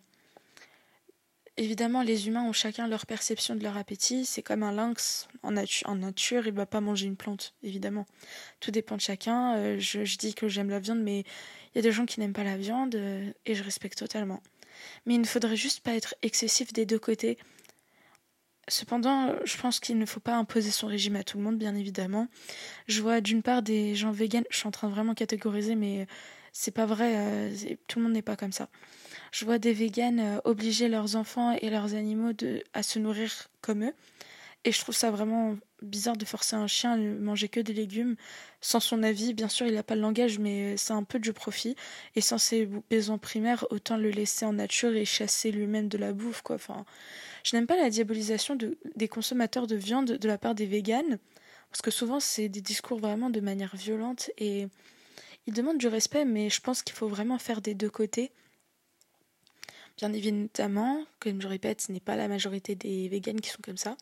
évidemment, 1.58 2.04
les 2.04 2.28
humains 2.28 2.44
ont 2.44 2.54
chacun 2.54 2.88
leur 2.88 3.06
perception 3.06 3.56
de 3.56 3.64
leur 3.64 3.78
appétit. 3.78 4.26
C'est 4.26 4.44
comme 4.44 4.64
un 4.64 4.72
lynx 4.72 5.28
en, 5.44 5.52
nature, 5.52 6.48
il 6.48 6.54
ne 6.54 6.58
va 6.58 6.66
pas 6.66 6.82
manger 6.82 7.08
une 7.08 7.16
plante, 7.16 7.54
évidemment. 7.64 8.06
Tout 8.60 8.72
dépend 8.72 8.96
de 8.96 9.02
chacun. 9.02 9.56
Euh, 9.58 9.80
je, 9.80 10.18
dis 10.18 10.34
que 10.34 10.48
j'aime 10.48 10.70
la 10.70 10.80
viande, 10.80 11.02
mais 11.02 11.20
il 11.20 11.76
y 11.76 11.80
a 11.80 11.82
des 11.82 11.92
gens 11.92 12.06
qui 12.06 12.20
n'aiment 12.20 12.34
pas 12.34 12.44
la 12.44 12.58
viande 12.58 12.96
euh, 12.96 13.32
et 13.46 13.56
je 13.56 13.64
respecte 13.64 13.98
totalement. 13.98 14.42
Mais 15.06 15.16
il 15.16 15.22
ne 15.22 15.26
faudrait 15.26 15.56
juste 15.56 15.82
pas 15.82 15.94
être 15.94 16.16
excessif 16.22 16.72
des 16.72 16.86
deux 16.86 17.00
côtés. 17.00 17.38
Cependant, 18.70 19.34
je 19.46 19.58
pense 19.58 19.80
qu'il 19.80 19.98
ne 19.98 20.06
faut 20.06 20.20
pas 20.20 20.36
imposer 20.36 20.72
son 20.72 20.88
régime 20.88 21.16
à 21.16 21.24
tout 21.24 21.38
le 21.38 21.44
monde, 21.44 21.58
bien 21.58 21.74
évidemment. 21.74 22.28
Je 22.88 23.02
vois 23.02 23.22
d'une 23.22 23.42
part 23.42 23.62
des 23.62 23.96
gens 23.96 24.12
véganes, 24.12 24.44
je 24.50 24.58
suis 24.58 24.68
en 24.68 24.72
train 24.72 24.90
de 24.90 24.94
vraiment 24.94 25.14
catégoriser, 25.14 25.76
mais 25.76 26.06
c'est 26.60 26.72
pas 26.72 26.88
vrai, 26.88 27.14
euh, 27.16 27.56
tout 27.88 28.00
le 28.00 28.06
monde 28.06 28.14
n'est 28.14 28.24
pas 28.24 28.36
comme 28.36 28.52
ça. 28.52 28.68
Je 29.32 29.46
vois 29.46 29.60
des 29.60 29.74
véganes 29.74 30.20
euh, 30.20 30.40
obliger 30.44 30.88
leurs 30.88 31.16
enfants 31.16 31.56
et 31.62 31.70
leurs 31.70 31.94
animaux 31.94 32.34
de, 32.34 32.64
à 32.74 32.82
se 32.82 32.98
nourrir 32.98 33.32
comme 33.62 33.84
eux. 33.84 33.94
Et 34.64 34.72
je 34.72 34.80
trouve 34.80 34.96
ça 34.96 35.12
vraiment 35.12 35.56
bizarre 35.84 36.18
de 36.18 36.26
forcer 36.26 36.56
un 36.56 36.66
chien 36.66 36.94
à 36.94 36.98
ne 36.98 37.14
manger 37.20 37.48
que 37.48 37.60
des 37.60 37.74
légumes 37.74 38.16
sans 38.60 38.80
son 38.80 39.04
avis. 39.04 39.36
Bien 39.36 39.50
sûr, 39.50 39.68
il 39.68 39.76
n'a 39.76 39.84
pas 39.84 39.94
le 39.94 40.02
langage, 40.02 40.40
mais 40.40 40.76
c'est 40.78 40.94
un 40.94 41.04
peu 41.04 41.20
du 41.20 41.32
profit. 41.32 41.76
Et 42.16 42.22
sans 42.22 42.40
ses 42.40 42.66
besoins 42.90 43.20
primaires, 43.20 43.68
autant 43.70 43.96
le 43.96 44.10
laisser 44.10 44.44
en 44.44 44.54
nature 44.54 44.96
et 44.96 45.06
chasser 45.06 45.52
lui-même 45.52 45.90
de 45.90 46.00
la 46.00 46.12
bouffe, 46.12 46.42
quoi. 46.42 46.56
Enfin, 46.56 46.86
je 47.44 47.56
n'aime 47.56 47.68
pas 47.68 47.78
la 47.78 47.92
diabolisation 47.92 48.56
de, 48.56 48.80
des 48.96 49.08
consommateurs 49.08 49.68
de 49.68 49.76
viande 49.76 50.14
de 50.14 50.28
la 50.28 50.40
part 50.40 50.56
des 50.56 50.66
véganes, 50.66 51.20
parce 51.70 51.84
que 51.84 51.92
souvent, 51.92 52.20
c'est 52.20 52.50
des 52.50 52.62
discours 52.62 52.98
vraiment 52.98 53.30
de 53.30 53.42
manière 53.42 53.76
violente 53.76 54.32
et 54.40 54.68
il 55.48 55.54
demande 55.54 55.78
du 55.78 55.88
respect, 55.88 56.26
mais 56.26 56.50
je 56.50 56.62
pense 56.62 56.84
qu'il 56.84 56.96
faut 56.96 57.08
vraiment 57.08 57.40
faire 57.40 57.62
des 57.62 57.74
deux 57.74 57.90
côtés. 57.90 58.32
Bien 59.98 60.14
évidemment, 60.14 61.06
comme 61.20 61.42
je 61.42 61.48
répète, 61.48 61.82
ce 61.82 61.92
n'est 61.92 62.02
pas 62.02 62.16
la 62.16 62.28
majorité 62.28 62.76
des 62.76 63.08
véganes 63.08 63.42
qui 63.42 63.50
sont 63.50 63.62
comme 63.64 63.78
ça. 63.78 63.98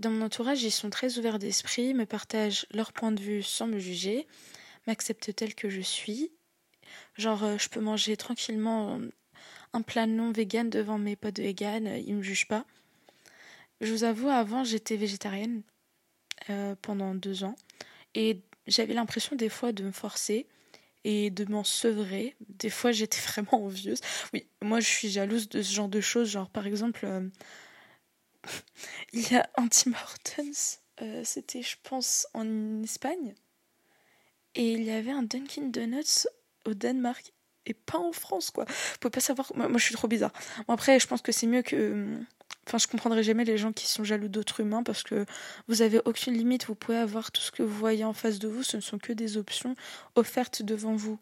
Dans 0.00 0.10
mon 0.10 0.24
entourage, 0.24 0.62
ils 0.62 0.72
sont 0.72 0.90
très 0.90 1.18
ouverts 1.18 1.38
d'esprit, 1.38 1.94
me 1.94 2.04
partagent 2.04 2.66
leur 2.74 2.92
point 2.92 3.12
de 3.12 3.22
vue 3.22 3.42
sans 3.42 3.68
me 3.68 3.78
juger, 3.78 4.26
m'acceptent 4.86 5.34
tel 5.34 5.54
que 5.54 5.70
je 5.70 5.80
suis. 5.80 6.32
Genre, 7.16 7.42
euh, 7.44 7.58
je 7.58 7.68
peux 7.68 7.80
manger 7.80 8.16
tranquillement 8.16 9.00
un 9.72 9.82
plat 9.82 10.06
non 10.06 10.32
vegan 10.32 10.68
devant 10.68 10.98
mes 10.98 11.16
potes 11.16 11.38
vegan, 11.38 11.86
ils 12.04 12.14
me 12.16 12.22
jugent 12.22 12.48
pas. 12.48 12.66
Je 13.80 13.92
vous 13.92 14.04
avoue, 14.04 14.28
avant, 14.28 14.64
j'étais 14.64 14.96
végétarienne 14.96 15.62
euh, 16.50 16.74
pendant 16.82 17.14
deux 17.14 17.44
ans 17.44 17.56
et 18.14 18.40
j'avais 18.66 18.94
l'impression 18.94 19.36
des 19.36 19.48
fois 19.48 19.72
de 19.72 19.84
me 19.84 19.92
forcer 19.92 20.46
et 21.04 21.30
de 21.30 21.44
m'en 21.44 21.64
sevrer. 21.64 22.34
Des 22.48 22.70
fois, 22.70 22.92
j'étais 22.92 23.20
vraiment 23.26 23.64
envieuse. 23.64 24.00
Oui, 24.32 24.46
moi, 24.62 24.80
je 24.80 24.88
suis 24.88 25.10
jalouse 25.10 25.48
de 25.48 25.62
ce 25.62 25.74
genre 25.74 25.88
de 25.88 26.00
choses. 26.00 26.30
Genre, 26.30 26.50
par 26.50 26.66
exemple, 26.66 27.04
euh, 27.04 27.28
il 29.12 29.30
y 29.30 29.36
a 29.36 29.48
un 29.56 29.68
Tim 29.68 29.92
Hortons, 29.92 30.78
euh, 31.02 31.22
c'était, 31.24 31.62
je 31.62 31.76
pense, 31.82 32.26
en 32.34 32.82
Espagne. 32.82 33.34
Et 34.54 34.72
il 34.72 34.84
y 34.84 34.90
avait 34.90 35.10
un 35.10 35.24
Dunkin' 35.24 35.70
Donuts 35.70 36.26
au 36.64 36.74
Danemark 36.74 37.33
et 37.66 37.74
pas 37.74 37.98
en 37.98 38.12
France, 38.12 38.50
quoi. 38.50 38.64
Vous 38.64 38.98
pouvez 39.00 39.10
pas 39.10 39.20
savoir. 39.20 39.52
Moi, 39.54 39.68
je 39.76 39.84
suis 39.84 39.94
trop 39.94 40.08
bizarre. 40.08 40.32
Bon, 40.66 40.74
après, 40.74 40.98
je 40.98 41.06
pense 41.06 41.22
que 41.22 41.32
c'est 41.32 41.46
mieux 41.46 41.62
que. 41.62 42.06
Enfin, 42.66 42.78
je 42.78 42.86
comprendrai 42.86 43.22
jamais 43.22 43.44
les 43.44 43.58
gens 43.58 43.72
qui 43.72 43.86
sont 43.86 44.04
jaloux 44.04 44.28
d'autres 44.28 44.60
humains 44.60 44.82
parce 44.82 45.02
que 45.02 45.26
vous 45.68 45.82
avez 45.82 46.00
aucune 46.04 46.34
limite. 46.34 46.66
Vous 46.66 46.74
pouvez 46.74 46.98
avoir 46.98 47.30
tout 47.30 47.42
ce 47.42 47.50
que 47.50 47.62
vous 47.62 47.76
voyez 47.76 48.04
en 48.04 48.14
face 48.14 48.38
de 48.38 48.48
vous. 48.48 48.62
Ce 48.62 48.76
ne 48.76 48.82
sont 48.82 48.98
que 48.98 49.12
des 49.12 49.36
options 49.36 49.74
offertes 50.14 50.62
devant 50.62 50.94
vous. 50.94 51.18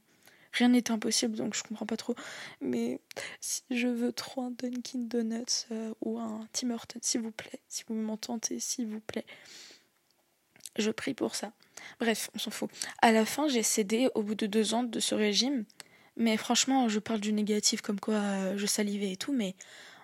Rien 0.52 0.68
n'est 0.68 0.90
impossible, 0.90 1.36
donc 1.36 1.54
je 1.54 1.62
comprends 1.62 1.86
pas 1.86 1.96
trop. 1.96 2.14
Mais 2.60 3.00
si 3.40 3.62
je 3.70 3.88
veux 3.88 4.12
trop 4.12 4.42
un 4.42 4.50
Dunkin' 4.50 5.08
Donuts 5.08 5.66
euh, 5.72 5.94
ou 6.02 6.18
un 6.18 6.46
Tim 6.52 6.70
Hortons, 6.70 6.98
s'il 7.00 7.22
vous 7.22 7.30
plaît, 7.30 7.60
si 7.68 7.84
vous 7.88 7.94
m'entendez, 7.94 8.60
s'il 8.60 8.86
vous 8.86 9.00
plaît, 9.00 9.24
je 10.76 10.90
prie 10.90 11.14
pour 11.14 11.34
ça. 11.34 11.52
Bref, 12.00 12.30
on 12.34 12.38
s'en 12.38 12.50
fout. 12.50 12.70
À 13.00 13.12
la 13.12 13.24
fin, 13.24 13.48
j'ai 13.48 13.62
cédé 13.62 14.08
au 14.14 14.22
bout 14.22 14.34
de 14.34 14.46
deux 14.46 14.74
ans 14.74 14.82
de 14.82 15.00
ce 15.00 15.14
régime. 15.14 15.64
Mais 16.16 16.36
franchement, 16.36 16.88
je 16.88 16.98
parle 16.98 17.20
du 17.20 17.32
négatif 17.32 17.80
comme 17.80 18.00
quoi 18.00 18.14
euh, 18.14 18.58
je 18.58 18.66
salivais 18.66 19.12
et 19.12 19.16
tout, 19.16 19.32
mais 19.32 19.54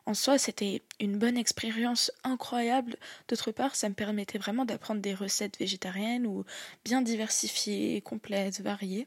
en 0.06 0.14
soi, 0.14 0.38
c'était 0.38 0.82
une 1.00 1.18
bonne 1.18 1.36
expérience 1.36 2.10
incroyable. 2.24 2.96
D'autre 3.28 3.52
part, 3.52 3.76
ça 3.76 3.90
me 3.90 3.94
permettait 3.94 4.38
vraiment 4.38 4.64
d'apprendre 4.64 5.02
des 5.02 5.14
recettes 5.14 5.58
végétariennes 5.58 6.26
ou 6.26 6.44
bien 6.82 7.02
diversifiées, 7.02 8.00
complètes, 8.00 8.62
variées. 8.62 9.06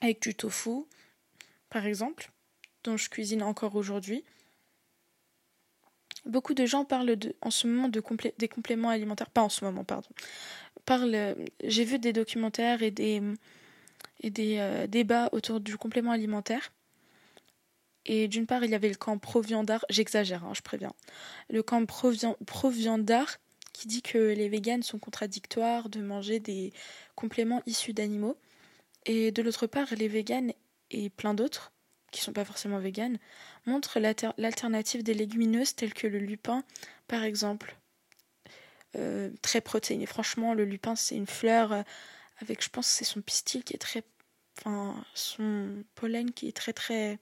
Avec 0.00 0.22
du 0.22 0.34
tofu, 0.34 0.84
par 1.68 1.84
exemple, 1.84 2.32
dont 2.84 2.96
je 2.96 3.10
cuisine 3.10 3.42
encore 3.42 3.76
aujourd'hui. 3.76 4.24
Beaucoup 6.24 6.54
de 6.54 6.64
gens 6.64 6.86
parlent 6.86 7.14
en 7.42 7.50
ce 7.50 7.66
moment 7.66 7.88
de 7.90 8.02
des 8.38 8.48
compléments 8.48 8.88
alimentaires, 8.88 9.28
pas 9.28 9.42
en 9.42 9.50
ce 9.50 9.62
moment, 9.62 9.84
pardon. 9.84 10.08
Parlent, 10.86 11.36
j'ai 11.64 11.84
vu 11.84 11.98
des 11.98 12.14
documentaires 12.14 12.82
et 12.82 12.90
des, 12.90 13.20
et 14.22 14.30
des 14.30 14.58
euh, 14.58 14.86
débats 14.86 15.28
autour 15.32 15.60
du 15.60 15.76
complément 15.76 16.12
alimentaire. 16.12 16.72
Et 18.04 18.26
d'une 18.26 18.46
part, 18.46 18.64
il 18.64 18.70
y 18.70 18.74
avait 18.74 18.88
le 18.88 18.96
camp 18.96 19.18
pro-viandard, 19.18 19.84
j'exagère, 19.88 20.44
hein, 20.44 20.54
je 20.54 20.62
préviens, 20.62 20.92
le 21.48 21.62
camp 21.62 21.86
pro-viandard 21.86 23.38
qui 23.72 23.86
dit 23.86 24.02
que 24.02 24.18
les 24.18 24.48
véganes 24.48 24.82
sont 24.82 24.98
contradictoires 24.98 25.88
de 25.88 26.00
manger 26.00 26.40
des 26.40 26.72
compléments 27.14 27.62
issus 27.66 27.92
d'animaux. 27.94 28.36
Et 29.06 29.32
de 29.32 29.42
l'autre 29.42 29.66
part, 29.66 29.88
les 29.96 30.08
véganes 30.08 30.52
et 30.90 31.10
plein 31.10 31.34
d'autres, 31.34 31.72
qui 32.10 32.20
ne 32.20 32.24
sont 32.24 32.32
pas 32.32 32.44
forcément 32.44 32.78
véganes, 32.78 33.18
montrent 33.66 33.98
l'alternative 33.98 35.02
des 35.02 35.14
légumineuses 35.14 35.74
telles 35.74 35.94
que 35.94 36.06
le 36.06 36.18
lupin, 36.18 36.64
par 37.08 37.24
exemple. 37.24 37.76
Euh, 38.96 39.30
très 39.40 39.62
protéiné. 39.62 40.04
Franchement, 40.04 40.52
le 40.52 40.66
lupin, 40.66 40.94
c'est 40.96 41.16
une 41.16 41.26
fleur 41.26 41.72
euh, 41.72 41.82
avec, 42.40 42.62
je 42.62 42.68
pense, 42.68 42.86
c'est 42.86 43.04
son 43.04 43.22
pistil 43.22 43.64
qui 43.64 43.74
est 43.74 43.78
très. 43.78 44.02
Son 45.14 45.84
pollen 45.94 46.32
qui 46.32 46.48
est 46.48 46.56
très 46.56 46.72
très 46.72 47.18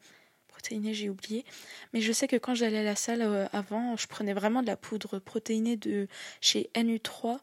protéiné, 0.48 0.92
j'ai 0.94 1.08
oublié. 1.08 1.44
Mais 1.92 2.00
je 2.00 2.12
sais 2.12 2.28
que 2.28 2.36
quand 2.36 2.54
j'allais 2.54 2.78
à 2.78 2.82
la 2.82 2.96
salle 2.96 3.22
euh, 3.22 3.46
avant, 3.52 3.96
je 3.96 4.06
prenais 4.06 4.34
vraiment 4.34 4.62
de 4.62 4.66
la 4.66 4.76
poudre 4.76 5.18
protéinée 5.18 5.76
de 5.76 6.06
chez 6.40 6.70
NU3 6.74 7.38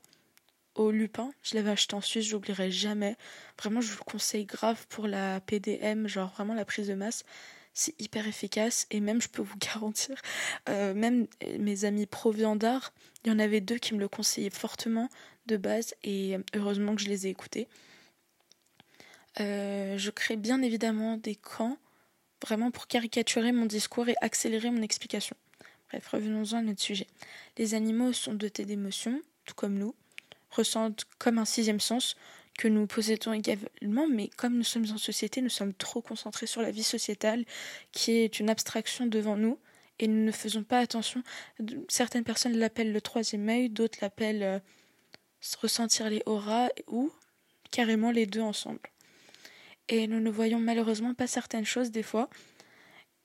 au 0.75 0.91
lupin. 0.91 1.31
Je 1.41 1.55
l'avais 1.55 1.71
acheté 1.71 1.95
en 1.95 2.01
Suisse, 2.01 2.27
j'oublierai 2.27 2.69
jamais. 2.69 3.15
Vraiment, 3.59 3.81
je 3.81 3.91
vous 3.91 3.97
le 4.05 4.11
conseille 4.11 4.45
grave 4.45 4.85
pour 4.89 5.07
la 5.07 5.39
PDM, 5.41 6.07
genre 6.07 6.31
vraiment 6.33 6.53
la 6.53 6.65
prise 6.65 6.87
de 6.87 6.93
masse. 6.93 7.23
C'est 7.73 7.99
hyper 8.01 8.27
efficace 8.27 8.87
et 8.91 8.99
même, 8.99 9.21
je 9.21 9.29
peux 9.29 9.41
vous 9.41 9.57
garantir, 9.73 10.21
euh, 10.69 10.93
même 10.93 11.27
mes 11.59 11.85
amis 11.85 12.05
pro-viandard, 12.05 12.93
il 13.23 13.31
y 13.31 13.33
en 13.33 13.39
avait 13.39 13.61
deux 13.61 13.77
qui 13.77 13.93
me 13.93 13.99
le 13.99 14.07
conseillaient 14.07 14.49
fortement 14.49 15.09
de 15.47 15.57
base 15.57 15.95
et 16.03 16.37
heureusement 16.55 16.95
que 16.95 17.01
je 17.01 17.09
les 17.09 17.27
ai 17.27 17.29
écoutés. 17.29 17.67
Euh, 19.39 19.97
je 19.97 20.09
crée 20.09 20.35
bien 20.35 20.61
évidemment 20.61 21.17
des 21.17 21.35
camps 21.35 21.77
vraiment 22.41 22.71
pour 22.71 22.87
caricaturer 22.87 23.51
mon 23.51 23.65
discours 23.65 24.09
et 24.09 24.15
accélérer 24.21 24.71
mon 24.71 24.81
explication. 24.81 25.35
Bref, 25.89 26.07
revenons-en 26.07 26.57
à 26.57 26.61
notre 26.61 26.81
sujet. 26.81 27.07
Les 27.57 27.73
animaux 27.73 28.13
sont 28.13 28.33
dotés 28.33 28.65
d'émotions, 28.65 29.21
tout 29.45 29.55
comme 29.55 29.77
nous, 29.77 29.95
ressentent 30.49 31.05
comme 31.17 31.37
un 31.37 31.45
sixième 31.45 31.79
sens 31.79 32.15
que 32.57 32.67
nous 32.67 32.87
possédons 32.87 33.33
également, 33.33 34.07
mais 34.07 34.29
comme 34.35 34.57
nous 34.57 34.63
sommes 34.63 34.87
en 34.91 34.97
société, 34.97 35.41
nous 35.41 35.49
sommes 35.49 35.73
trop 35.73 36.01
concentrés 36.01 36.47
sur 36.47 36.61
la 36.61 36.71
vie 36.71 36.83
sociétale, 36.83 37.45
qui 37.91 38.11
est 38.13 38.39
une 38.39 38.49
abstraction 38.49 39.05
devant 39.05 39.37
nous, 39.37 39.59
et 39.99 40.07
nous 40.07 40.25
ne 40.25 40.31
faisons 40.31 40.63
pas 40.63 40.79
attention. 40.79 41.23
Certaines 41.87 42.23
personnes 42.23 42.57
l'appellent 42.57 42.91
le 42.91 43.01
troisième 43.01 43.47
œil, 43.49 43.69
d'autres 43.69 43.99
l'appellent 44.01 44.43
euh, 44.43 44.59
ressentir 45.61 46.09
les 46.09 46.23
auras, 46.25 46.69
ou 46.87 47.11
carrément 47.69 48.11
les 48.11 48.25
deux 48.25 48.41
ensemble 48.41 48.79
et 49.89 50.07
nous 50.07 50.19
ne 50.19 50.29
voyons 50.29 50.59
malheureusement 50.59 51.13
pas 51.13 51.27
certaines 51.27 51.65
choses 51.65 51.91
des 51.91 52.03
fois. 52.03 52.29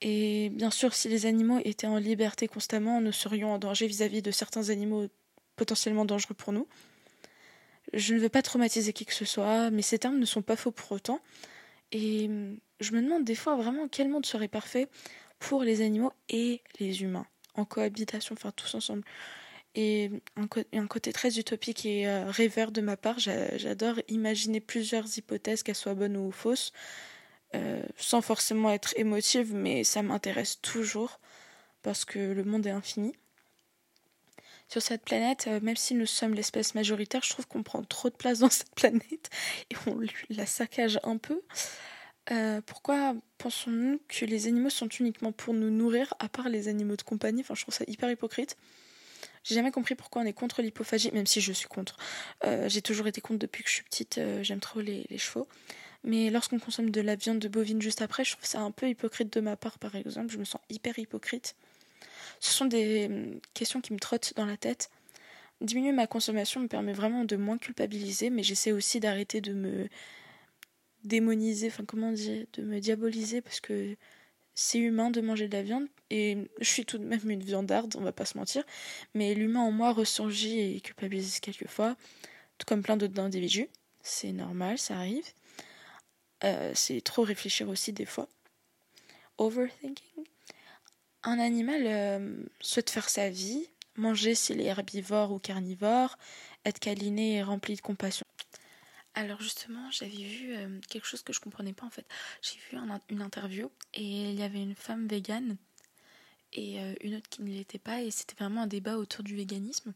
Et 0.00 0.50
bien 0.50 0.70
sûr, 0.70 0.94
si 0.94 1.08
les 1.08 1.26
animaux 1.26 1.60
étaient 1.64 1.86
en 1.86 1.98
liberté 1.98 2.48
constamment, 2.48 3.00
nous 3.00 3.12
serions 3.12 3.52
en 3.52 3.58
danger 3.58 3.86
vis-à-vis 3.86 4.22
de 4.22 4.30
certains 4.30 4.70
animaux 4.70 5.06
potentiellement 5.56 6.04
dangereux 6.04 6.34
pour 6.34 6.52
nous. 6.52 6.66
Je 7.92 8.14
ne 8.14 8.20
veux 8.20 8.28
pas 8.28 8.42
traumatiser 8.42 8.92
qui 8.92 9.04
que 9.04 9.14
ce 9.14 9.24
soit, 9.24 9.70
mais 9.70 9.82
ces 9.82 9.98
termes 9.98 10.18
ne 10.18 10.24
sont 10.24 10.42
pas 10.42 10.56
faux 10.56 10.70
pour 10.70 10.90
autant. 10.92 11.20
Et 11.92 12.28
je 12.80 12.92
me 12.92 13.02
demande 13.02 13.24
des 13.24 13.34
fois 13.34 13.56
vraiment 13.56 13.86
quel 13.86 14.08
monde 14.08 14.26
serait 14.26 14.48
parfait 14.48 14.88
pour 15.38 15.62
les 15.62 15.82
animaux 15.82 16.12
et 16.28 16.62
les 16.80 17.02
humains, 17.02 17.26
en 17.54 17.64
cohabitation, 17.64 18.34
enfin 18.34 18.52
tous 18.54 18.74
ensemble 18.74 19.02
et 19.74 20.10
un, 20.36 20.86
côté 20.86 21.12
très 21.12 21.38
utopique 21.38 21.86
et 21.86 22.06
euh, 22.06 22.30
rêveur 22.30 22.72
de 22.72 22.80
ma 22.80 22.96
part. 22.96 23.18
J'adore 23.18 24.00
imaginer 24.08 24.60
plusieurs 24.60 25.06
hypothèses, 25.16 25.62
qu'elles 25.62 25.74
soient 25.74 25.94
bonnes 25.94 26.16
ou 26.16 26.30
fausses, 26.30 26.72
euh, 27.54 27.82
sans 27.96 28.20
forcément 28.20 28.70
être 28.70 28.92
émotive, 28.96 29.54
mais 29.54 29.84
ça 29.84 30.02
m'intéresse 30.02 30.60
toujours 30.60 31.20
parce 31.82 32.04
que 32.04 32.18
le 32.18 32.44
monde 32.44 32.66
est 32.66 32.70
infini. 32.70 33.14
Sur 34.68 34.82
cette 34.82 35.04
planète, 35.04 35.46
euh, 35.48 35.60
même 35.60 35.76
si 35.76 35.94
nous 35.94 36.06
sommes 36.06 36.34
l'espèce 36.34 36.74
majoritaire, 36.74 37.22
je 37.22 37.30
trouve 37.30 37.46
qu'on 37.46 37.62
prend 37.62 37.82
trop 37.82 38.10
de 38.10 38.14
place 38.14 38.40
dans 38.40 38.50
cette 38.50 38.74
planète 38.74 39.30
et 39.70 39.76
on 39.86 39.98
la 40.30 40.46
saccage 40.46 41.00
un 41.02 41.16
peu. 41.16 41.40
pourquoi 42.66 43.14
pensons-nous 43.38 44.00
que 44.08 44.26
les 44.26 44.46
animaux 44.48 44.70
sont 44.70 44.88
uniquement 44.88 45.32
pour 45.32 45.54
nous 45.54 45.70
nourrir, 45.70 46.12
à 46.18 46.28
part 46.28 46.50
les 46.50 46.68
animaux 46.68 46.96
de 46.96 47.02
compagnie? 47.02 47.40
Enfin, 47.40 47.54
je 47.54 47.62
trouve 47.62 47.74
ça 47.74 47.84
hyper 47.88 48.10
hypocrite. 48.10 48.56
J'ai 49.44 49.54
jamais 49.54 49.70
compris 49.70 49.94
pourquoi 49.94 50.22
on 50.22 50.24
est 50.24 50.32
contre 50.32 50.62
l'hypophagie, 50.62 51.10
même 51.12 51.26
si 51.26 51.40
je 51.40 51.52
suis 51.52 51.68
contre. 51.68 51.96
Euh, 52.44 52.68
j'ai 52.68 52.82
toujours 52.82 53.06
été 53.06 53.20
contre 53.20 53.40
depuis 53.40 53.62
que 53.64 53.68
je 53.68 53.74
suis 53.74 53.84
petite, 53.84 54.18
euh, 54.18 54.42
j'aime 54.42 54.60
trop 54.60 54.80
les, 54.80 55.06
chevaux. 55.18 55.48
Mais 56.04 56.30
lorsqu'on 56.30 56.58
consomme 56.58 56.90
de 56.90 57.00
la 57.00 57.16
viande 57.16 57.38
de 57.38 57.48
bovine 57.48 57.80
juste 57.80 58.02
après, 58.02 58.24
je 58.24 58.32
trouve 58.32 58.44
ça 58.44 58.60
un 58.60 58.70
peu 58.70 58.88
hypocrite 58.88 59.32
de 59.32 59.40
ma 59.40 59.56
part, 59.56 59.78
par 59.78 59.94
exemple. 59.96 60.32
Je 60.32 60.38
me 60.38 60.44
sens 60.44 60.60
hyper 60.70 60.98
hypocrite. 60.98 61.56
Ce 62.40 62.52
sont 62.52 62.66
des 62.66 63.06
hum, 63.06 63.40
questions 63.54 63.80
qui 63.80 63.92
me 63.92 63.98
trottent 63.98 64.34
dans 64.36 64.46
la 64.46 64.56
tête. 64.56 64.90
Diminuer 65.60 65.92
ma 65.92 66.06
consommation 66.06 66.60
me 66.60 66.68
permet 66.68 66.92
vraiment 66.92 67.24
de 67.24 67.36
moins 67.36 67.58
culpabiliser, 67.58 68.30
mais 68.30 68.42
j'essaie 68.42 68.72
aussi 68.72 69.00
d'arrêter 69.00 69.40
de 69.40 69.52
me 69.52 69.88
démoniser, 71.04 71.68
enfin 71.68 71.84
comment 71.84 72.12
dire, 72.12 72.46
de 72.54 72.62
me 72.62 72.80
diaboliser, 72.80 73.40
parce 73.40 73.60
que 73.60 73.96
c'est 74.54 74.78
humain 74.78 75.10
de 75.10 75.20
manger 75.20 75.48
de 75.48 75.56
la 75.56 75.62
viande 75.62 75.86
et 76.10 76.36
je 76.60 76.68
suis 76.68 76.84
tout 76.84 76.98
de 76.98 77.04
même 77.04 77.30
une 77.30 77.42
viandarde, 77.42 77.94
on 77.96 78.02
va 78.02 78.12
pas 78.12 78.24
se 78.24 78.36
mentir, 78.36 78.64
mais 79.14 79.34
l'humain 79.34 79.60
en 79.60 79.72
moi 79.72 79.92
ressurgit 79.92 80.76
et 80.76 80.80
culpabilise 80.80 81.40
quelquefois, 81.40 81.96
tout 82.58 82.66
comme 82.66 82.82
plein 82.82 82.96
d'autres 82.96 83.20
individus. 83.20 83.68
C'est 84.02 84.32
normal, 84.32 84.78
ça 84.78 84.96
arrive. 84.96 85.24
Euh, 86.44 86.72
c'est 86.74 87.00
trop 87.00 87.22
réfléchir 87.22 87.68
aussi 87.68 87.92
des 87.92 88.04
fois. 88.04 88.28
Overthinking. 89.38 90.24
Un 91.22 91.38
animal 91.38 91.82
euh, 91.86 92.36
souhaite 92.60 92.90
faire 92.90 93.08
sa 93.08 93.30
vie, 93.30 93.68
manger 93.96 94.34
s'il 94.34 94.60
est 94.60 94.64
herbivore 94.64 95.32
ou 95.32 95.38
carnivore, 95.38 96.18
être 96.64 96.80
câliné 96.80 97.36
et 97.36 97.42
rempli 97.42 97.76
de 97.76 97.80
compassion. 97.80 98.26
Alors 99.14 99.40
justement, 99.40 99.90
j'avais 99.90 100.10
vu 100.10 100.54
euh, 100.54 100.80
quelque 100.88 101.06
chose 101.06 101.22
que 101.22 101.32
je 101.32 101.40
comprenais 101.40 101.74
pas 101.74 101.84
en 101.84 101.90
fait. 101.90 102.06
J'ai 102.40 102.58
vu 102.70 102.78
une 103.10 103.20
interview 103.20 103.70
et 103.92 104.30
il 104.30 104.38
y 104.38 104.42
avait 104.42 104.62
une 104.62 104.74
femme 104.74 105.06
végane 105.06 105.56
et 106.54 106.80
euh, 106.80 106.94
une 107.02 107.16
autre 107.16 107.28
qui 107.28 107.42
ne 107.42 107.50
l'était 107.50 107.78
pas 107.78 108.00
et 108.00 108.10
c'était 108.10 108.34
vraiment 108.36 108.62
un 108.62 108.66
débat 108.66 108.96
autour 108.96 109.22
du 109.22 109.36
véganisme. 109.36 109.92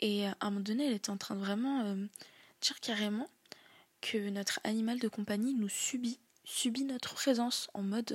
Et 0.00 0.26
euh, 0.26 0.32
à 0.40 0.46
un 0.46 0.50
moment 0.50 0.62
donné, 0.62 0.86
elle 0.86 0.94
était 0.94 1.10
en 1.10 1.16
train 1.16 1.36
de 1.36 1.40
vraiment 1.40 1.96
dire 2.60 2.80
carrément 2.80 3.30
que 4.00 4.28
notre 4.30 4.60
animal 4.64 4.98
de 4.98 5.08
compagnie 5.08 5.54
nous 5.54 5.68
subit, 5.68 6.18
subit 6.44 6.84
notre 6.84 7.14
présence 7.14 7.70
en 7.74 7.82
mode 7.82 8.12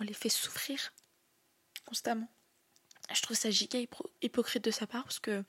on 0.00 0.04
les 0.04 0.14
fait 0.14 0.30
souffrir 0.30 0.92
constamment. 1.84 2.28
Je 3.14 3.20
trouve 3.20 3.36
ça 3.36 3.50
giga 3.50 3.78
hypocrite 4.22 4.64
de 4.64 4.70
sa 4.70 4.86
part 4.86 5.04
parce 5.04 5.20
que 5.20 5.44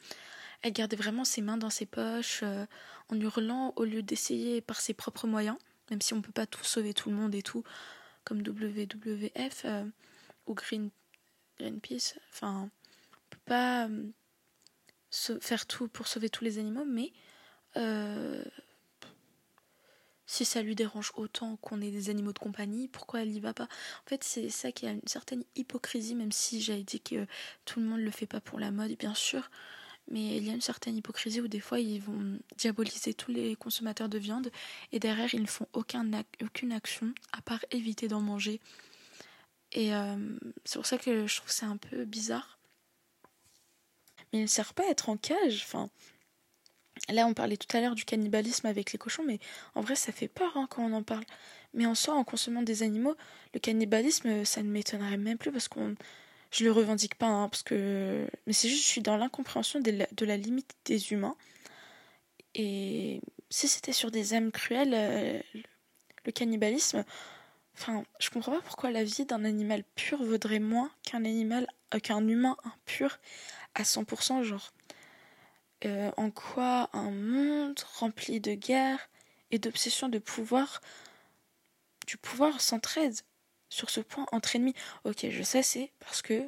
elle 0.64 0.74
gardait 0.74 0.96
vraiment 0.96 1.26
ses 1.26 1.42
mains 1.42 1.58
dans 1.58 1.70
ses 1.70 1.86
poches 1.86 2.40
euh, 2.42 2.66
en 3.10 3.20
hurlant 3.20 3.74
au 3.76 3.84
lieu 3.84 4.02
d'essayer 4.02 4.62
par 4.62 4.80
ses 4.80 4.94
propres 4.94 5.28
moyens, 5.28 5.58
même 5.92 6.02
si 6.02 6.14
on 6.14 6.18
ne 6.18 6.22
peut 6.22 6.32
pas 6.32 6.48
tout 6.48 6.64
sauver 6.64 6.94
tout 6.94 7.10
le 7.10 7.16
monde 7.16 7.36
et 7.36 7.44
tout, 7.44 7.64
comme 8.24 8.40
WWF 8.40 9.66
euh, 9.66 9.86
ou 10.48 10.54
Green, 10.56 10.90
Greenpeace. 11.60 12.16
Enfin, 12.32 12.70
on 13.12 13.30
peut 13.30 13.42
pas 13.46 13.90
euh, 13.90 15.40
faire 15.42 15.66
tout 15.68 15.90
pour 15.90 16.08
sauver 16.08 16.30
tous 16.30 16.46
les 16.46 16.58
animaux, 16.58 16.86
mais 16.86 17.12
si 20.26 20.46
ça 20.46 20.62
lui 20.62 20.74
dérange 20.74 21.12
autant 21.16 21.58
qu'on 21.58 21.82
ait 21.82 21.92
des 21.92 22.10
animaux 22.10 22.32
de 22.34 22.40
compagnie, 22.40 22.88
pourquoi 22.88 23.22
elle 23.22 23.30
n'y 23.30 23.40
va 23.40 23.54
pas? 23.54 23.66
En 23.66 24.10
fait, 24.10 24.24
c'est 24.24 24.50
ça 24.50 24.72
qui 24.72 24.88
a 24.88 24.92
une 24.92 25.02
certaine 25.06 25.44
hypocrisie, 25.56 26.16
même 26.16 26.32
si 26.32 26.62
j'avais 26.62 26.84
dit 26.84 27.02
que 27.02 27.28
tout 27.66 27.80
le 27.80 27.86
monde 27.86 28.00
ne 28.00 28.06
le 28.06 28.12
fait 28.12 28.26
pas 28.26 28.40
pour 28.40 28.60
la 28.60 28.72
mode, 28.72 28.96
bien 28.98 29.14
sûr 29.14 29.50
mais 30.12 30.38
il 30.38 30.46
y 30.46 30.50
a 30.50 30.54
une 30.54 30.62
certaine 30.62 30.98
hypocrisie 30.98 31.42
où 31.42 31.48
des 31.48 31.60
fois 31.60 31.80
ils 31.80 32.02
vont 32.02 32.40
diaboliser 32.58 33.14
tous 33.14 33.32
les 33.32 33.56
consommateurs 33.56 34.10
de 34.10 34.18
viande 34.18 34.52
et 34.92 35.00
derrière 35.00 35.34
ils 35.34 35.42
ne 35.42 35.48
font 35.48 35.68
aucun 35.74 36.06
aucune 36.42 36.72
action 36.72 37.14
à 37.32 37.42
part 37.42 37.64
éviter 37.72 38.08
d'en 38.08 38.22
manger. 38.22 38.60
Et 39.72 39.94
euh, 39.96 40.38
c'est 40.66 40.78
pour 40.78 40.86
ça 40.86 40.98
que 40.98 41.26
je 41.26 41.36
trouve 41.36 41.52
c'est 41.52 41.66
un 41.66 41.78
peu 41.78 42.06
bizarre. 42.06 42.60
Mais 44.32 44.40
il 44.40 44.44
ne 44.44 44.48
sert 44.48 44.74
pas 44.74 44.84
à 44.84 44.90
être 44.90 45.10
en 45.10 45.18
cage. 45.18 45.64
Enfin, 45.66 45.90
là 47.10 47.26
on 47.26 47.34
parlait 47.34 47.58
tout 47.58 47.76
à 47.76 47.82
l'heure 47.82 47.96
du 47.96 48.06
cannibalisme 48.06 48.68
avec 48.68 48.92
les 48.92 49.00
cochons, 49.00 49.24
mais 49.26 49.40
en 49.74 49.82
vrai 49.82 49.96
ça 49.96 50.12
fait 50.12 50.28
peur 50.28 50.56
hein, 50.58 50.68
quand 50.70 50.84
on 50.84 50.94
en 50.94 51.04
parle. 51.04 51.26
Mais 51.74 51.86
en 51.88 51.96
soi, 51.96 52.14
en 52.14 52.24
consommant 52.24 52.62
des 52.62 52.84
animaux, 52.84 53.16
le 53.54 53.60
cannibalisme, 53.60 54.46
ça 54.46 54.62
ne 54.62 54.70
m'étonnerait 54.70 55.18
même 55.18 55.38
plus 55.40 55.52
parce 55.52 55.68
qu'on 55.68 55.96
je 56.54 56.64
le 56.64 56.72
revendique 56.72 57.16
pas, 57.16 57.28
hein, 57.28 57.50
parce 57.50 57.64
que. 57.64 58.28
Mais 58.46 58.54
c'est 58.54 58.70
juste, 58.70 58.84
je 58.84 58.88
suis 58.88 59.02
dans 59.02 59.18
l'incompréhension 59.18 59.80
de, 59.80 60.26
la, 60.26 60.38
limite 60.38 60.72
des 60.86 61.12
humains. 61.12 61.36
Et 62.54 63.22
si 63.50 63.68
c'était 63.68 63.94
sur 63.94 64.12
des 64.12 64.36
âmes 64.36 64.52
cruelles, 64.52 64.94
euh, 64.94 65.40
le 66.26 66.32
cannibalisme, 66.32 67.04
enfin, 67.76 68.04
je 68.20 68.30
comprends 68.30 68.52
pas 68.52 68.62
pourquoi 68.62 68.92
la 68.92 69.04
vie 69.04 69.26
d'un 69.26 69.46
animal 69.46 69.84
pur 69.96 70.24
vaudrait 70.24 70.60
moins 70.60 70.92
qu'un 71.04 71.26
animal, 71.26 71.68
euh, 71.96 72.00
qu'un 72.00 72.28
humain 72.28 72.56
impur 72.64 73.20
à 73.74 73.84
100%, 73.84 74.44
genre. 74.44 74.74
Euh, 75.86 76.12
en 76.18 76.30
quoi 76.30 76.90
un 76.94 77.12
monde 77.12 77.80
rempli 78.00 78.40
de 78.40 78.54
guerres 78.54 79.10
et 79.52 79.60
d'obsessions 79.60 80.08
de 80.08 80.20
pouvoir, 80.20 80.82
du 82.08 82.18
pouvoir 82.18 82.62
s'entraide 82.62 83.16
sur 83.74 83.90
ce 83.90 84.02
point 84.02 84.28
entre 84.32 84.56
ennemis. 84.56 84.76
Ok, 85.04 85.26
je 85.30 85.44
sais, 85.44 85.64
c'est 85.64 85.92
parce 86.00 86.22
que 86.22 86.48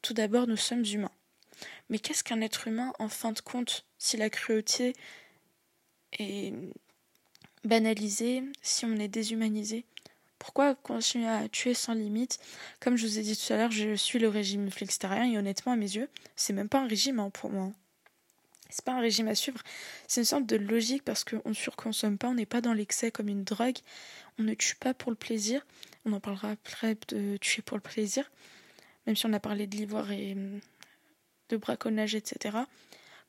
tout 0.00 0.14
d'abord 0.14 0.46
nous 0.46 0.56
sommes 0.56 0.84
humains. 0.84 1.10
Mais 1.90 1.98
qu'est-ce 1.98 2.22
qu'un 2.22 2.40
être 2.40 2.68
humain 2.68 2.92
en 3.00 3.08
fin 3.08 3.32
de 3.32 3.40
compte 3.40 3.84
si 3.98 4.16
la 4.16 4.30
cruauté 4.30 4.94
est 6.18 6.54
banalisée, 7.64 8.44
si 8.62 8.84
on 8.84 8.96
est 8.96 9.08
déshumanisé? 9.08 9.84
Pourquoi 10.38 10.74
continuer 10.76 11.28
à 11.28 11.48
tuer 11.48 11.74
sans 11.74 11.94
limite? 11.94 12.38
Comme 12.80 12.96
je 12.96 13.06
vous 13.06 13.18
ai 13.18 13.22
dit 13.22 13.36
tout 13.36 13.52
à 13.52 13.56
l'heure, 13.56 13.72
je 13.72 13.94
suis 13.94 14.20
le 14.20 14.28
régime 14.28 14.70
flexitérien 14.70 15.32
et 15.32 15.38
honnêtement, 15.38 15.72
à 15.72 15.76
mes 15.76 15.96
yeux, 15.96 16.08
c'est 16.36 16.52
même 16.52 16.68
pas 16.68 16.80
un 16.80 16.88
régime 16.88 17.18
hein, 17.18 17.30
pour 17.30 17.50
moi. 17.50 17.72
C'est 18.72 18.84
pas 18.84 18.92
un 18.92 19.00
régime 19.00 19.28
à 19.28 19.34
suivre, 19.34 19.60
c'est 20.08 20.22
une 20.22 20.24
sorte 20.24 20.46
de 20.46 20.56
logique 20.56 21.04
parce 21.04 21.24
qu'on 21.24 21.42
ne 21.46 21.54
surconsomme 21.54 22.16
pas, 22.16 22.28
on 22.28 22.34
n'est 22.34 22.46
pas 22.46 22.62
dans 22.62 22.72
l'excès 22.72 23.10
comme 23.10 23.28
une 23.28 23.44
drogue, 23.44 23.76
on 24.38 24.42
ne 24.44 24.54
tue 24.54 24.76
pas 24.76 24.94
pour 24.94 25.10
le 25.10 25.16
plaisir. 25.16 25.66
On 26.06 26.12
en 26.14 26.20
parlera 26.20 26.50
après 26.50 26.96
de 27.08 27.36
tuer 27.36 27.60
pour 27.60 27.76
le 27.76 27.82
plaisir, 27.82 28.30
même 29.06 29.14
si 29.14 29.26
on 29.26 29.32
a 29.34 29.40
parlé 29.40 29.66
de 29.66 29.76
l'ivoire 29.76 30.10
et 30.10 30.32
hum, 30.32 30.60
de 31.50 31.56
braconnage, 31.58 32.14
etc. 32.14 32.56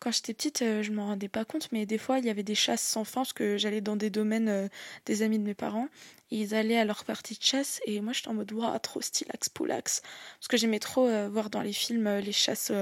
Quand 0.03 0.11
j'étais 0.11 0.33
petite, 0.33 0.63
euh, 0.63 0.83
je 0.83 0.91
m'en 0.91 1.05
rendais 1.05 1.29
pas 1.29 1.45
compte, 1.45 1.71
mais 1.71 1.85
des 1.85 1.97
fois, 1.97 2.19
il 2.19 2.25
y 2.25 2.29
avait 2.29 2.43
des 2.43 2.55
chasses 2.55 2.81
sans 2.81 3.05
fin, 3.05 3.21
parce 3.21 3.31
que 3.31 3.55
j'allais 3.55 3.79
dans 3.79 3.95
des 3.95 4.09
domaines 4.09 4.49
euh, 4.49 4.67
des 5.05 5.21
amis 5.21 5.39
de 5.39 5.45
mes 5.45 5.53
parents, 5.53 5.87
et 6.29 6.41
ils 6.41 6.53
allaient 6.53 6.77
à 6.77 6.83
leur 6.83 7.05
partie 7.05 7.35
de 7.35 7.41
chasse, 7.41 7.79
et 7.85 8.01
moi, 8.01 8.11
j'étais 8.11 8.27
en 8.27 8.33
mode, 8.33 8.51
waouh, 8.51 8.77
trop 8.79 8.99
stylax, 8.99 9.47
poulax. 9.47 10.01
Parce 10.01 10.49
que 10.49 10.57
j'aimais 10.57 10.79
trop 10.79 11.07
euh, 11.07 11.29
voir 11.29 11.49
dans 11.49 11.61
les 11.61 11.71
films 11.71 12.17
les 12.17 12.33
chasses 12.33 12.73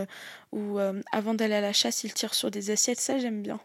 où, 0.52 0.80
avant 1.12 1.36
d'aller 1.36 1.54
à 1.54 1.62
la 1.62 1.74
chasse, 1.74 2.04
ils 2.04 2.12
tirent 2.12 2.34
sur 2.34 2.50
des 2.50 2.72
assiettes, 2.72 3.00
ça, 3.00 3.20
j'aime 3.20 3.44
bien. 3.44 3.60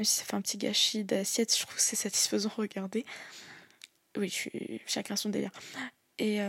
Même 0.00 0.04
si 0.04 0.16
ça 0.16 0.24
fait 0.24 0.34
un 0.34 0.40
petit 0.40 0.58
gâchis 0.58 1.04
d'assiettes, 1.04 1.56
je 1.56 1.62
trouve 1.62 1.76
que 1.76 1.80
c'est 1.80 1.94
satisfaisant 1.94 2.48
à 2.48 2.54
regarder. 2.54 3.04
Oui, 4.16 4.34
chacun 4.86 5.14
son 5.14 5.28
délire. 5.28 5.52
Et 6.18 6.40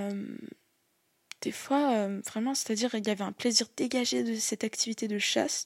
des 1.41 1.52
fois, 1.52 1.93
euh, 1.93 2.21
vraiment, 2.25 2.54
c'est-à-dire, 2.54 2.93
il 2.95 3.06
y 3.08 3.10
avait 3.10 3.23
un 3.23 3.32
plaisir 3.32 3.67
dégagé 3.78 4.23
de 4.23 4.36
cette 4.36 4.63
activité 4.63 5.08
de 5.08 5.19
chasse, 5.19 5.65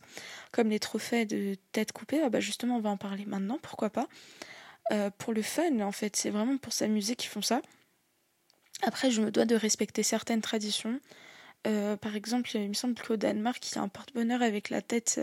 comme 0.52 0.70
les 0.70 0.80
trophées 0.80 1.26
de 1.26 1.56
tête 1.72 1.92
coupée. 1.92 2.22
Ah 2.24 2.30
bah 2.30 2.40
justement, 2.40 2.78
on 2.78 2.82
va 2.82 2.90
en 2.90 2.98
parler 2.98 3.26
maintenant, 3.26 3.58
pourquoi 3.62 3.90
pas. 3.90 4.08
Euh, 4.92 5.10
pour 5.18 5.34
le 5.34 5.42
fun, 5.42 5.80
en 5.82 5.92
fait, 5.92 6.16
c'est 6.16 6.30
vraiment 6.30 6.58
pour 6.58 6.74
s'amuser 6.74 7.16
qu'ils 7.16 7.30
font 7.30 7.42
ça. 7.42 7.62
Après, 8.82 9.12
je 9.12 9.22
me 9.22 9.32
dois 9.32 9.46
de 9.46 9.56
respecter 9.56 10.04
certaines 10.04 10.42
traditions. 10.42 11.00
par 11.64 12.16
exemple, 12.16 12.50
il 12.56 12.70
me 12.70 12.74
semble 12.74 12.96
qu'au 12.96 13.16
Danemark, 13.16 13.66
il 13.72 13.76
y 13.76 13.78
a 13.78 13.82
un 13.82 13.88
porte-bonheur 13.88 14.42
avec 14.42 14.70
la 14.70 14.82
tête 14.82 15.20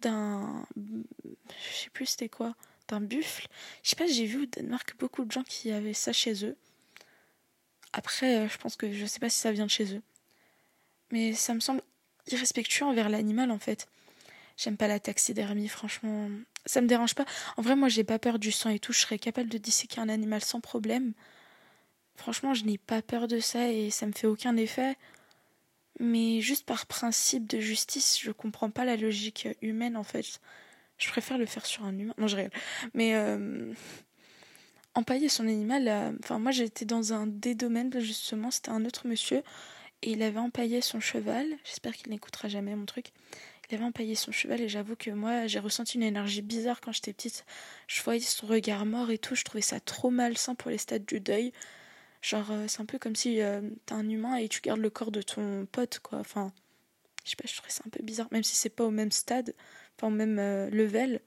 d'un. 0.00 0.66
Je 0.76 1.76
sais 1.84 1.90
plus 1.90 2.06
c'était 2.06 2.28
quoi 2.28 2.54
un 2.92 3.00
buffle. 3.00 3.48
Je 3.82 3.90
sais 3.90 3.96
pas, 3.96 4.06
j'ai 4.06 4.26
vu 4.26 4.42
au 4.42 4.46
Danemark 4.46 4.94
beaucoup 4.98 5.24
de 5.24 5.32
gens 5.32 5.42
qui 5.42 5.72
avaient 5.72 5.94
ça 5.94 6.12
chez 6.12 6.44
eux. 6.44 6.56
Après, 7.92 8.38
euh, 8.38 8.48
je 8.48 8.58
pense 8.58 8.76
que 8.76 8.92
je 8.92 9.06
sais 9.06 9.20
pas 9.20 9.28
si 9.28 9.38
ça 9.38 9.52
vient 9.52 9.66
de 9.66 9.70
chez 9.70 9.94
eux. 9.94 10.02
Mais 11.10 11.34
ça 11.34 11.54
me 11.54 11.60
semble 11.60 11.82
irrespectueux 12.28 12.84
envers 12.84 13.08
l'animal 13.08 13.50
en 13.50 13.58
fait. 13.58 13.86
J'aime 14.56 14.76
pas 14.76 14.88
la 14.88 15.00
taxidermie, 15.00 15.68
franchement. 15.68 16.28
Ça 16.66 16.80
me 16.80 16.86
dérange 16.86 17.14
pas. 17.14 17.24
En 17.56 17.62
vrai, 17.62 17.74
moi, 17.76 17.88
j'ai 17.88 18.04
pas 18.04 18.18
peur 18.18 18.38
du 18.38 18.52
sang 18.52 18.70
et 18.70 18.78
tout. 18.78 18.92
Je 18.92 19.00
serais 19.00 19.18
capable 19.18 19.48
de 19.48 19.58
disséquer 19.58 20.00
un 20.00 20.08
animal 20.08 20.42
sans 20.42 20.60
problème. 20.60 21.12
Franchement, 22.16 22.54
je 22.54 22.64
n'ai 22.64 22.78
pas 22.78 23.02
peur 23.02 23.28
de 23.28 23.40
ça 23.40 23.70
et 23.70 23.90
ça 23.90 24.06
me 24.06 24.12
fait 24.12 24.26
aucun 24.26 24.56
effet. 24.56 24.96
Mais 26.00 26.40
juste 26.40 26.66
par 26.66 26.86
principe 26.86 27.46
de 27.48 27.60
justice, 27.60 28.18
je 28.20 28.30
comprends 28.30 28.70
pas 28.70 28.84
la 28.84 28.96
logique 28.96 29.48
humaine 29.62 29.96
en 29.96 30.04
fait. 30.04 30.40
Je 30.98 31.08
préfère 31.08 31.38
le 31.38 31.46
faire 31.46 31.66
sur 31.66 31.84
un 31.84 31.98
humain. 31.98 32.14
Non, 32.18 32.28
je 32.28 32.36
rigole. 32.36 32.52
Mais 32.94 33.14
euh, 33.14 33.72
empailler 34.94 35.28
son 35.28 35.46
animal, 35.48 35.88
euh, 35.88 36.12
enfin, 36.22 36.38
moi 36.38 36.52
j'étais 36.52 36.84
dans 36.84 37.12
un 37.12 37.26
des 37.26 37.54
domaines, 37.54 37.92
justement, 38.00 38.50
c'était 38.50 38.70
un 38.70 38.84
autre 38.84 39.06
monsieur, 39.06 39.42
et 40.02 40.12
il 40.12 40.22
avait 40.22 40.38
empaillé 40.38 40.80
son 40.80 41.00
cheval. 41.00 41.46
J'espère 41.64 41.94
qu'il 41.94 42.10
n'écoutera 42.10 42.48
jamais 42.48 42.74
mon 42.76 42.86
truc. 42.86 43.12
Il 43.70 43.76
avait 43.76 43.84
empaillé 43.84 44.14
son 44.14 44.32
cheval, 44.32 44.60
et 44.60 44.68
j'avoue 44.68 44.96
que 44.96 45.10
moi 45.10 45.46
j'ai 45.46 45.58
ressenti 45.58 45.96
une 45.96 46.02
énergie 46.02 46.42
bizarre 46.42 46.80
quand 46.80 46.92
j'étais 46.92 47.12
petite. 47.12 47.44
Je 47.86 48.02
voyais 48.02 48.20
son 48.20 48.46
regard 48.46 48.86
mort 48.86 49.10
et 49.10 49.18
tout, 49.18 49.34
je 49.34 49.44
trouvais 49.44 49.62
ça 49.62 49.80
trop 49.80 50.10
malsain 50.10 50.54
pour 50.54 50.70
les 50.70 50.78
stades 50.78 51.06
du 51.06 51.20
deuil. 51.20 51.52
Genre, 52.22 52.50
euh, 52.52 52.66
c'est 52.68 52.80
un 52.80 52.86
peu 52.86 52.98
comme 52.98 53.16
si 53.16 53.40
t'es 53.86 53.94
un 53.94 54.08
humain 54.08 54.36
et 54.36 54.48
tu 54.48 54.60
gardes 54.60 54.80
le 54.80 54.90
corps 54.90 55.12
de 55.12 55.22
ton 55.22 55.66
pote, 55.70 56.00
quoi. 56.00 56.18
Enfin, 56.18 56.52
je 57.24 57.30
sais 57.30 57.36
pas, 57.36 57.48
je 57.48 57.56
trouvais 57.56 57.70
ça 57.70 57.82
un 57.86 57.90
peu 57.90 58.02
bizarre, 58.02 58.28
même 58.32 58.42
si 58.44 58.54
c'est 58.56 58.68
pas 58.68 58.84
au 58.84 58.90
même 58.90 59.12
stade 59.12 59.54
enfin 59.98 60.10
même 60.10 60.38
euh, 60.38 60.70
level. 60.70 61.20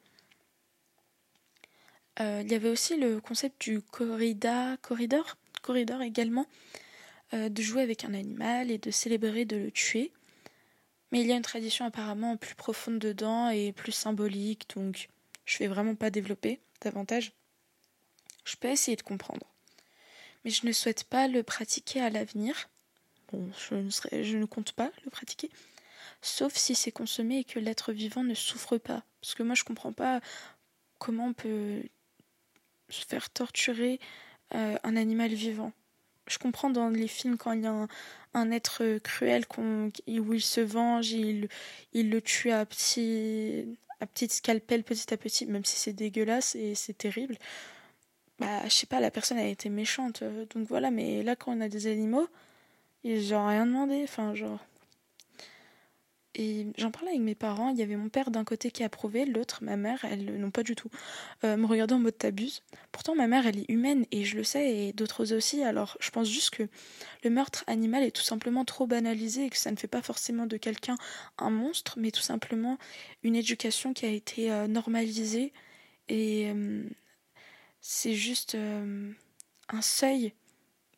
Euh, 2.19 2.41
il 2.43 2.51
y 2.51 2.55
avait 2.55 2.69
aussi 2.69 2.97
le 2.97 3.19
concept 3.19 3.61
du 3.61 3.81
corrida, 3.81 4.77
corridor, 4.81 5.37
corridor 5.61 6.01
également, 6.01 6.45
euh, 7.33 7.49
de 7.49 7.61
jouer 7.61 7.81
avec 7.81 8.05
un 8.05 8.13
animal 8.13 8.71
et 8.71 8.77
de 8.77 8.91
célébrer 8.91 9.45
de 9.45 9.57
le 9.57 9.71
tuer. 9.71 10.11
Mais 11.11 11.21
il 11.21 11.27
y 11.27 11.33
a 11.33 11.35
une 11.35 11.41
tradition 11.41 11.85
apparemment 11.85 12.37
plus 12.37 12.55
profonde 12.55 12.99
dedans 12.99 13.49
et 13.49 13.71
plus 13.71 13.91
symbolique, 13.91 14.69
donc 14.75 15.09
je 15.45 15.57
vais 15.59 15.67
vraiment 15.67 15.95
pas 15.95 16.09
développer 16.09 16.59
davantage. 16.81 17.33
Je 18.45 18.55
peux 18.55 18.69
essayer 18.69 18.95
de 18.97 19.01
comprendre. 19.01 19.45
Mais 20.43 20.51
je 20.51 20.65
ne 20.65 20.71
souhaite 20.71 21.03
pas 21.03 21.27
le 21.27 21.43
pratiquer 21.43 22.01
à 22.01 22.09
l'avenir. 22.09 22.69
Bon, 23.31 23.49
je 23.69 23.75
ne, 23.75 24.23
je 24.23 24.37
ne 24.37 24.45
compte 24.45 24.73
pas 24.73 24.91
le 25.03 25.09
pratiquer 25.09 25.49
sauf 26.25 26.55
si 26.55 26.75
c'est 26.75 26.91
consommé 26.91 27.39
et 27.39 27.43
que 27.43 27.59
l'être 27.59 27.93
vivant 27.93 28.23
ne 28.23 28.33
souffre 28.33 28.77
pas. 28.77 29.03
Parce 29.21 29.35
que 29.35 29.43
moi, 29.43 29.55
je 29.55 29.63
comprends 29.63 29.93
pas 29.93 30.21
comment 30.99 31.27
on 31.27 31.33
peut 31.33 31.83
se 32.89 33.05
faire 33.05 33.29
torturer 33.29 33.99
euh, 34.53 34.77
un 34.83 34.95
animal 34.95 35.33
vivant. 35.33 35.71
Je 36.27 36.37
comprends 36.37 36.69
dans 36.69 36.89
les 36.89 37.07
films 37.07 37.37
quand 37.37 37.51
il 37.53 37.63
y 37.63 37.67
a 37.67 37.87
un, 38.33 38.51
être 38.51 38.97
cruel 38.99 39.45
où 39.57 40.33
il 40.33 40.41
se 40.41 40.61
venge, 40.61 41.11
il, 41.11 41.47
il 41.93 42.09
le 42.09 42.21
tue 42.21 42.51
à 42.51 42.65
petit, 42.65 43.77
à 43.99 44.07
petite 44.07 44.33
scalpel 44.33 44.83
petit 44.83 45.13
à 45.13 45.17
petit, 45.17 45.45
même 45.45 45.65
si 45.65 45.77
c'est 45.77 45.93
dégueulasse 45.93 46.55
et 46.55 46.73
c'est 46.75 46.97
terrible. 46.97 47.37
Bah, 48.39 48.63
je 48.65 48.73
sais 48.73 48.87
pas, 48.87 48.99
la 48.99 49.11
personne 49.11 49.37
a 49.37 49.47
été 49.47 49.69
méchante. 49.69 50.21
Euh, 50.21 50.45
donc 50.53 50.67
voilà, 50.67 50.91
mais 50.91 51.23
là, 51.23 51.35
quand 51.35 51.55
on 51.55 51.61
a 51.61 51.69
des 51.69 51.87
animaux, 51.87 52.27
ils 53.03 53.29
n'ont 53.29 53.47
rien 53.47 53.65
demandé. 53.65 54.01
Enfin, 54.03 54.35
genre. 54.35 54.59
Et 56.37 56.67
j'en 56.77 56.91
parlais 56.91 57.11
avec 57.11 57.21
mes 57.21 57.33
parents, 57.33 57.69
il 57.69 57.77
y 57.77 57.81
avait 57.81 57.95
mon 57.95 58.09
père 58.09 58.29
d'un 58.29 58.43
côté 58.43 58.69
qui 58.69 58.83
approuvait, 58.83 59.25
l'autre, 59.25 59.63
ma 59.63 59.77
mère, 59.77 60.03
elle 60.03 60.37
non 60.37 60.51
pas 60.51 60.63
du 60.63 60.75
tout, 60.75 60.89
euh, 61.45 61.55
me 61.55 61.65
regardait 61.65 61.93
en 61.93 61.99
mode 61.99 62.17
t'abuses. 62.17 62.61
Pourtant 62.91 63.15
ma 63.15 63.27
mère 63.27 63.47
elle 63.47 63.59
est 63.59 63.69
humaine 63.69 64.05
et 64.11 64.25
je 64.25 64.35
le 64.35 64.43
sais 64.43 64.69
et 64.69 64.93
d'autres 64.93 65.33
aussi, 65.33 65.63
alors 65.63 65.97
je 66.01 66.09
pense 66.09 66.27
juste 66.27 66.49
que 66.49 66.63
le 67.23 67.29
meurtre 67.29 67.63
animal 67.67 68.03
est 68.03 68.11
tout 68.11 68.21
simplement 68.21 68.65
trop 68.65 68.85
banalisé 68.85 69.45
et 69.45 69.49
que 69.49 69.57
ça 69.57 69.71
ne 69.71 69.77
fait 69.77 69.87
pas 69.87 70.01
forcément 70.01 70.45
de 70.45 70.57
quelqu'un 70.57 70.97
un 71.37 71.49
monstre, 71.49 71.97
mais 71.97 72.11
tout 72.11 72.21
simplement 72.21 72.77
une 73.23 73.37
éducation 73.37 73.93
qui 73.93 74.05
a 74.05 74.09
été 74.09 74.51
euh, 74.51 74.67
normalisée 74.67 75.53
et 76.09 76.51
euh, 76.53 76.83
c'est 77.79 78.13
juste 78.13 78.57
un 79.69 79.81
seuil 79.81 80.33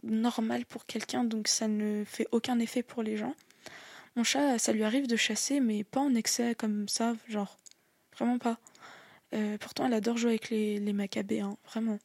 normal 0.04 0.66
pour 0.66 0.86
quelqu'un 0.88 1.24
donc 1.24 1.48
ça 1.48 1.68
ne 1.68 2.04
fait 2.06 2.28
aucun 2.32 2.58
effet 2.58 2.82
pour 2.82 3.04
les 3.04 3.18
gens. 3.18 3.36
Mon 4.18 4.24
chat, 4.24 4.58
ça 4.58 4.74
lui 4.74 4.84
arrive 4.84 5.06
de 5.06 5.16
chasser, 5.16 5.60
mais 5.60 5.84
pas 5.84 6.00
en 6.02 6.16
excès 6.16 6.56
comme 6.56 6.90
ça, 6.90 7.16
genre. 7.28 7.56
Vraiment 8.18 8.40
pas. 8.40 8.58
Euh, 9.36 9.60
pourtant, 9.60 9.86
elle 9.86 9.94
adore 9.94 10.18
jouer 10.18 10.32
avec 10.32 10.50
les, 10.50 10.80
les 10.80 10.92
macabées, 10.92 11.42
hein, 11.42 11.56
vraiment. 11.66 12.00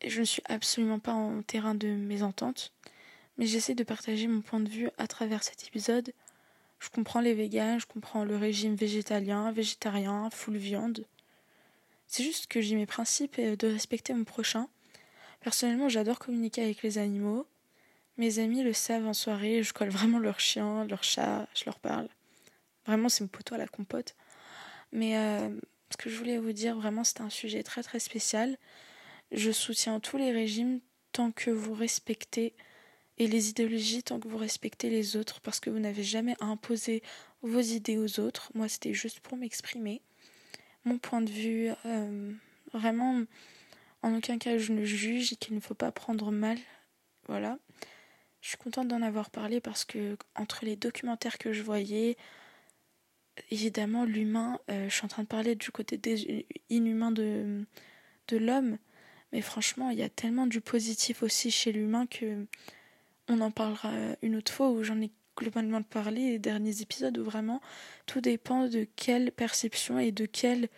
Et 0.00 0.08
je 0.08 0.20
ne 0.20 0.24
suis 0.24 0.40
absolument 0.46 0.98
pas 0.98 1.12
en 1.12 1.42
terrain 1.42 1.74
de 1.74 1.88
mésentente, 1.88 2.72
mais 3.36 3.44
j'essaie 3.44 3.74
de 3.74 3.84
partager 3.84 4.28
mon 4.28 4.40
point 4.40 4.60
de 4.60 4.68
vue 4.70 4.88
à 4.96 5.06
travers 5.06 5.44
cet 5.44 5.68
épisode. 5.68 6.14
Je 6.78 6.88
comprends 6.88 7.20
les 7.20 7.34
végans, 7.34 7.78
je 7.78 7.86
comprends 7.86 8.24
le 8.24 8.36
régime 8.38 8.74
végétalien, 8.74 9.52
végétarien, 9.52 10.30
full 10.30 10.56
viande. 10.56 11.04
C'est 12.06 12.24
juste 12.24 12.46
que 12.46 12.62
j'ai 12.62 12.76
mes 12.76 12.86
principes 12.86 13.38
de 13.38 13.66
respecter 13.66 14.14
mon 14.14 14.24
prochain. 14.24 14.68
Personnellement, 15.40 15.90
j'adore 15.90 16.18
communiquer 16.18 16.62
avec 16.62 16.82
les 16.82 16.96
animaux. 16.96 17.46
Mes 18.22 18.38
amis 18.38 18.62
le 18.62 18.72
savent 18.72 19.08
en 19.08 19.14
soirée, 19.14 19.64
je 19.64 19.72
colle 19.72 19.88
vraiment 19.88 20.20
leur 20.20 20.38
chien, 20.38 20.84
leur 20.84 21.02
chat, 21.02 21.48
je 21.56 21.64
leur 21.66 21.80
parle. 21.80 22.06
Vraiment, 22.86 23.08
c'est 23.08 23.24
mon 23.24 23.28
poteau 23.28 23.56
à 23.56 23.58
la 23.58 23.66
compote. 23.66 24.14
Mais 24.92 25.18
euh, 25.18 25.48
ce 25.90 25.96
que 25.96 26.08
je 26.08 26.16
voulais 26.16 26.38
vous 26.38 26.52
dire, 26.52 26.76
vraiment, 26.76 27.02
c'est 27.02 27.20
un 27.20 27.30
sujet 27.30 27.64
très 27.64 27.82
très 27.82 27.98
spécial. 27.98 28.56
Je 29.32 29.50
soutiens 29.50 29.98
tous 29.98 30.18
les 30.18 30.30
régimes 30.30 30.78
tant 31.10 31.32
que 31.32 31.50
vous 31.50 31.74
respectez 31.74 32.54
et 33.18 33.26
les 33.26 33.48
idéologies 33.48 34.04
tant 34.04 34.20
que 34.20 34.28
vous 34.28 34.38
respectez 34.38 34.88
les 34.88 35.16
autres 35.16 35.40
parce 35.40 35.58
que 35.58 35.68
vous 35.68 35.80
n'avez 35.80 36.04
jamais 36.04 36.36
à 36.38 36.44
imposer 36.44 37.02
vos 37.40 37.58
idées 37.58 37.98
aux 37.98 38.20
autres. 38.20 38.52
Moi, 38.54 38.68
c'était 38.68 38.94
juste 38.94 39.18
pour 39.18 39.36
m'exprimer. 39.36 40.00
Mon 40.84 40.98
point 40.98 41.22
de 41.22 41.30
vue, 41.30 41.70
euh, 41.86 42.32
vraiment, 42.72 43.24
en 44.02 44.14
aucun 44.14 44.38
cas 44.38 44.58
je 44.58 44.70
ne 44.70 44.84
juge 44.84 45.32
et 45.32 45.36
qu'il 45.36 45.56
ne 45.56 45.60
faut 45.60 45.74
pas 45.74 45.90
prendre 45.90 46.30
mal. 46.30 46.58
Voilà. 47.26 47.58
Je 48.42 48.48
suis 48.48 48.58
contente 48.58 48.88
d'en 48.88 49.02
avoir 49.02 49.30
parlé 49.30 49.60
parce 49.60 49.84
que 49.84 50.16
entre 50.34 50.64
les 50.64 50.76
documentaires 50.76 51.38
que 51.38 51.52
je 51.52 51.62
voyais, 51.62 52.16
évidemment 53.50 54.04
l'humain, 54.04 54.58
euh, 54.68 54.88
je 54.88 54.94
suis 54.94 55.04
en 55.04 55.08
train 55.08 55.22
de 55.22 55.28
parler 55.28 55.54
du 55.54 55.70
côté 55.70 55.98
inhumain 56.68 57.12
de, 57.12 57.64
de 58.28 58.36
l'homme, 58.36 58.78
mais 59.32 59.40
franchement 59.40 59.90
il 59.90 59.98
y 59.98 60.02
a 60.02 60.08
tellement 60.08 60.48
du 60.48 60.60
positif 60.60 61.22
aussi 61.22 61.52
chez 61.52 61.70
l'humain 61.70 62.06
que 62.06 62.44
on 63.28 63.40
en 63.40 63.52
parlera 63.52 63.92
une 64.22 64.34
autre 64.34 64.52
fois 64.52 64.70
où 64.70 64.82
j'en 64.82 65.00
ai 65.00 65.12
globalement 65.36 65.82
parlé 65.82 66.32
les 66.32 66.38
derniers 66.40 66.82
épisodes 66.82 67.16
où 67.16 67.24
vraiment 67.24 67.60
tout 68.06 68.20
dépend 68.20 68.66
de 68.66 68.86
quelle 68.96 69.30
perception 69.30 70.00
et 70.00 70.10
de 70.10 70.26
quelle 70.26 70.68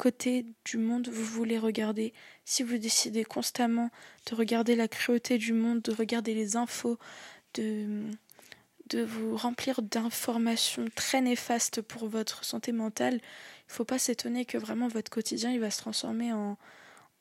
côté 0.00 0.46
du 0.64 0.78
monde 0.78 1.08
vous 1.08 1.24
voulez 1.24 1.58
regarder. 1.58 2.14
Si 2.46 2.62
vous 2.62 2.78
décidez 2.78 3.22
constamment 3.22 3.90
de 4.30 4.34
regarder 4.34 4.74
la 4.74 4.88
cruauté 4.88 5.36
du 5.36 5.52
monde, 5.52 5.82
de 5.82 5.92
regarder 5.92 6.32
les 6.32 6.56
infos, 6.56 6.98
de, 7.54 8.06
vous 9.04 9.36
remplir 9.36 9.82
d'informations 9.82 10.86
très 10.94 11.20
néfastes 11.20 11.82
pour 11.82 12.08
votre 12.08 12.44
santé 12.44 12.72
mentale, 12.72 13.14
il 13.14 13.68
ne 13.68 13.74
faut 13.74 13.84
pas 13.84 13.98
s'étonner 13.98 14.46
que 14.46 14.56
vraiment 14.56 14.88
votre 14.88 15.10
quotidien 15.10 15.52
il 15.52 15.60
va 15.60 15.70
se 15.70 15.78
transformer 15.78 16.32
en, 16.32 16.56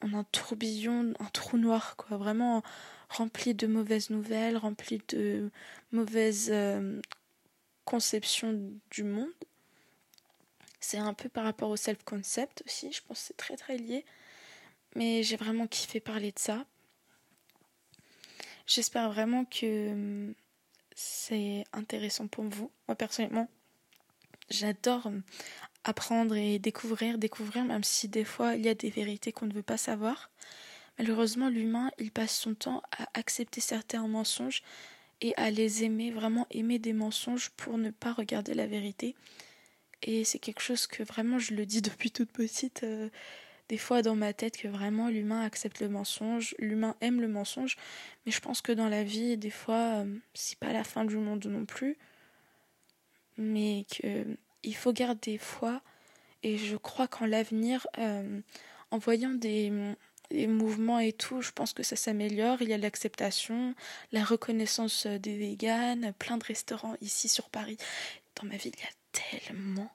en 0.01 0.13
un 0.13 0.23
tourbillon, 0.23 1.13
un 1.19 1.29
trou 1.33 1.57
noir, 1.57 1.97
quoi. 1.97 2.15
Vraiment 2.17 2.63
rempli 3.09 3.53
de 3.55 3.67
mauvaises 3.67 4.09
nouvelles, 4.09 4.55
rempli 4.55 5.01
de 5.09 5.51
mauvaises 5.91 6.49
euh, 6.49 7.01
conceptions 7.83 8.71
du 8.89 9.03
monde. 9.03 9.27
C'est 10.79 10.97
un 10.97 11.13
peu 11.13 11.29
par 11.29 11.43
rapport 11.43 11.69
au 11.69 11.75
self-concept 11.75 12.63
aussi, 12.65 12.91
je 12.91 13.01
pense 13.01 13.19
que 13.19 13.27
c'est 13.27 13.37
très 13.37 13.57
très 13.57 13.77
lié. 13.77 14.05
Mais 14.95 15.23
j'ai 15.23 15.35
vraiment 15.35 15.67
kiffé 15.67 15.99
parler 15.99 16.31
de 16.31 16.39
ça. 16.39 16.65
J'espère 18.65 19.11
vraiment 19.11 19.45
que 19.45 19.91
hum, 19.91 20.35
c'est 20.95 21.63
intéressant 21.73 22.27
pour 22.27 22.45
vous. 22.45 22.71
Moi 22.87 22.95
personnellement, 22.95 23.49
j'adore 24.49 25.07
hum, 25.07 25.23
apprendre 25.83 26.35
et 26.35 26.59
découvrir, 26.59 27.17
découvrir, 27.17 27.65
même 27.65 27.83
si 27.83 28.07
des 28.07 28.25
fois 28.25 28.55
il 28.55 28.65
y 28.65 28.69
a 28.69 28.75
des 28.75 28.89
vérités 28.89 29.31
qu'on 29.31 29.47
ne 29.47 29.53
veut 29.53 29.63
pas 29.63 29.77
savoir. 29.77 30.29
Malheureusement, 30.97 31.49
l'humain, 31.49 31.91
il 31.97 32.11
passe 32.11 32.37
son 32.37 32.55
temps 32.55 32.83
à 32.97 33.07
accepter 33.13 33.61
certains 33.61 34.05
mensonges 34.05 34.63
et 35.21 35.33
à 35.37 35.49
les 35.49 35.83
aimer, 35.85 36.11
vraiment 36.11 36.45
aimer 36.51 36.77
des 36.77 36.93
mensonges 36.93 37.51
pour 37.51 37.77
ne 37.77 37.89
pas 37.89 38.11
regarder 38.11 38.53
la 38.53 38.67
vérité. 38.67 39.15
Et 40.03 40.23
c'est 40.23 40.39
quelque 40.39 40.61
chose 40.61 40.87
que 40.87 41.03
vraiment 41.03 41.39
je 41.39 41.53
le 41.53 41.65
dis 41.65 41.81
depuis 41.81 42.11
toute 42.11 42.31
petite, 42.31 42.83
euh, 42.83 43.09
des 43.69 43.77
fois 43.77 44.01
dans 44.01 44.15
ma 44.15 44.33
tête, 44.33 44.57
que 44.57 44.67
vraiment 44.67 45.09
l'humain 45.09 45.41
accepte 45.41 45.79
le 45.81 45.89
mensonge, 45.89 46.55
l'humain 46.59 46.95
aime 47.01 47.21
le 47.21 47.27
mensonge, 47.27 47.77
mais 48.25 48.31
je 48.31 48.39
pense 48.41 48.61
que 48.61 48.71
dans 48.71 48.89
la 48.89 49.03
vie, 49.03 49.37
des 49.37 49.49
fois, 49.49 50.03
euh, 50.03 50.17
c'est 50.33 50.57
pas 50.59 50.73
la 50.73 50.83
fin 50.83 51.05
du 51.05 51.17
monde 51.17 51.45
non 51.45 51.65
plus, 51.65 51.97
mais 53.37 53.85
qu'il 53.89 54.75
faut 54.75 54.93
garder 54.93 55.37
foi, 55.37 55.81
et 56.43 56.57
je 56.57 56.77
crois 56.77 57.07
qu'en 57.07 57.25
l'avenir, 57.25 57.87
euh, 57.97 58.41
en 58.91 58.97
voyant 58.97 59.31
des, 59.31 59.71
mouvements 60.47 60.99
et 60.99 61.13
tout, 61.13 61.41
je 61.41 61.51
pense 61.51 61.73
que 61.73 61.83
ça 61.83 61.95
s'améliore. 61.95 62.61
Il 62.61 62.69
y 62.69 62.73
a 62.73 62.77
l'acceptation, 62.77 63.75
la 64.11 64.23
reconnaissance 64.23 65.07
des 65.07 65.37
véganes, 65.37 66.13
plein 66.19 66.37
de 66.37 66.43
restaurants 66.43 66.95
ici 67.01 67.27
sur 67.29 67.49
Paris. 67.49 67.77
Dans 68.41 68.47
ma 68.47 68.55
ville, 68.57 68.73
il 68.77 68.83
y 68.83 68.87
a 68.87 68.98
tellement 69.11 69.91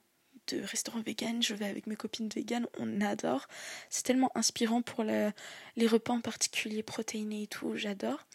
de 0.49 0.61
restaurants 0.61 1.01
vegan, 1.01 1.43
je 1.43 1.55
vais 1.55 1.67
avec 1.67 1.87
mes 1.87 1.97
copines 1.97 2.29
véganes, 2.29 2.67
on 2.79 3.01
adore. 3.01 3.49
C'est 3.89 4.03
tellement 4.03 4.31
inspirant 4.35 4.83
pour 4.83 5.05
les 5.05 5.87
repas 5.87 6.13
en 6.13 6.21
particulier, 6.21 6.83
protéinés 6.83 7.45
et 7.45 7.47
tout, 7.47 7.77
j'adore. 7.77 8.27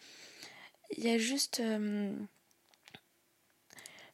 Il 0.98 1.04
y 1.04 1.10
a 1.10 1.18
juste 1.18 1.60
euh, 1.60 2.12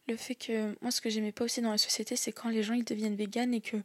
le 0.08 0.18
fait 0.18 0.36
que 0.36 0.76
moi 0.82 0.92
ce 0.92 1.02
que 1.02 1.10
j'aimais 1.10 1.32
pas 1.32 1.46
aussi 1.46 1.62
dans 1.62 1.72
la 1.72 1.78
société, 1.78 2.16
c'est 2.16 2.32
quand 2.32 2.50
les 2.50 2.64
gens 2.64 2.74
ils 2.74 2.84
deviennent 2.84 3.16
véganes 3.16 3.54
et 3.54 3.62
que 3.62 3.78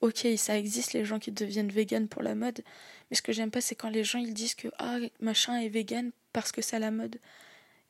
ok 0.00 0.26
ça 0.36 0.58
existe 0.58 0.94
les 0.94 1.04
gens 1.04 1.18
qui 1.18 1.32
deviennent 1.32 1.70
véganes 1.70 2.08
pour 2.08 2.22
la 2.22 2.34
mode, 2.34 2.62
mais 3.10 3.16
ce 3.16 3.22
que 3.22 3.32
j'aime 3.32 3.50
pas 3.50 3.60
c'est 3.60 3.74
quand 3.74 3.90
les 3.90 4.04
gens 4.04 4.18
ils 4.18 4.34
disent 4.34 4.54
que 4.54 4.68
ah 4.78 4.98
machin 5.20 5.60
est 5.60 5.68
vegan 5.68 6.12
parce 6.32 6.50
que 6.50 6.62
c'est 6.62 6.78
la 6.78 6.90
mode 6.90 7.18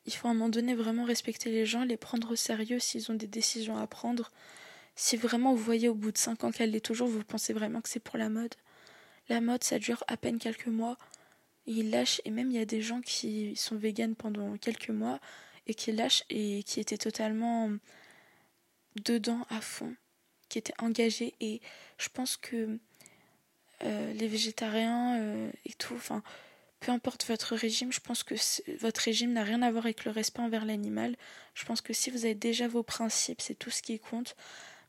il 0.05 0.13
faut 0.13 0.27
à 0.27 0.31
un 0.31 0.33
moment 0.33 0.49
donné 0.49 0.73
vraiment 0.75 1.03
respecter 1.03 1.51
les 1.51 1.65
gens, 1.65 1.83
les 1.83 1.97
prendre 1.97 2.31
au 2.31 2.35
sérieux 2.35 2.79
s'ils 2.79 3.11
ont 3.11 3.15
des 3.15 3.27
décisions 3.27 3.77
à 3.77 3.87
prendre. 3.87 4.31
Si 4.95 5.15
vraiment 5.15 5.53
vous 5.53 5.63
voyez 5.63 5.89
au 5.89 5.95
bout 5.95 6.11
de 6.11 6.17
5 6.17 6.43
ans 6.43 6.51
qu'elle 6.51 6.71
l'est 6.71 6.85
toujours, 6.85 7.07
vous 7.07 7.23
pensez 7.23 7.53
vraiment 7.53 7.81
que 7.81 7.89
c'est 7.89 7.99
pour 7.99 8.17
la 8.17 8.29
mode. 8.29 8.55
La 9.29 9.41
mode, 9.41 9.63
ça 9.63 9.79
dure 9.79 10.03
à 10.07 10.17
peine 10.17 10.39
quelques 10.39 10.67
mois. 10.67 10.97
Ils 11.67 11.91
lâchent, 11.91 12.21
et 12.25 12.31
même 12.31 12.49
il 12.51 12.57
y 12.57 12.61
a 12.61 12.65
des 12.65 12.81
gens 12.81 13.01
qui 13.01 13.55
sont 13.55 13.75
véganes 13.75 14.15
pendant 14.15 14.57
quelques 14.57 14.89
mois 14.89 15.19
et 15.67 15.73
qui 15.75 15.91
lâchent 15.91 16.23
et 16.29 16.63
qui 16.63 16.79
étaient 16.79 16.97
totalement 16.97 17.69
dedans 19.05 19.45
à 19.49 19.61
fond, 19.61 19.95
qui 20.49 20.57
étaient 20.57 20.73
engagés. 20.79 21.35
Et 21.39 21.61
je 21.97 22.09
pense 22.09 22.35
que 22.35 22.79
euh, 23.83 24.13
les 24.13 24.27
végétariens 24.27 25.19
euh, 25.19 25.51
et 25.65 25.73
tout, 25.73 25.95
enfin, 25.95 26.23
peu 26.81 26.91
importe 26.91 27.25
votre 27.27 27.55
régime, 27.55 27.93
je 27.93 27.99
pense 27.99 28.23
que 28.23 28.35
votre 28.79 29.01
régime 29.01 29.33
n'a 29.33 29.43
rien 29.43 29.61
à 29.61 29.71
voir 29.71 29.85
avec 29.85 30.03
le 30.03 30.11
respect 30.11 30.41
envers 30.41 30.65
l'animal. 30.65 31.15
Je 31.53 31.63
pense 31.63 31.79
que 31.79 31.93
si 31.93 32.09
vous 32.09 32.25
avez 32.25 32.35
déjà 32.35 32.67
vos 32.67 32.83
principes, 32.83 33.39
c'est 33.39 33.55
tout 33.55 33.69
ce 33.69 33.83
qui 33.83 33.99
compte. 33.99 34.35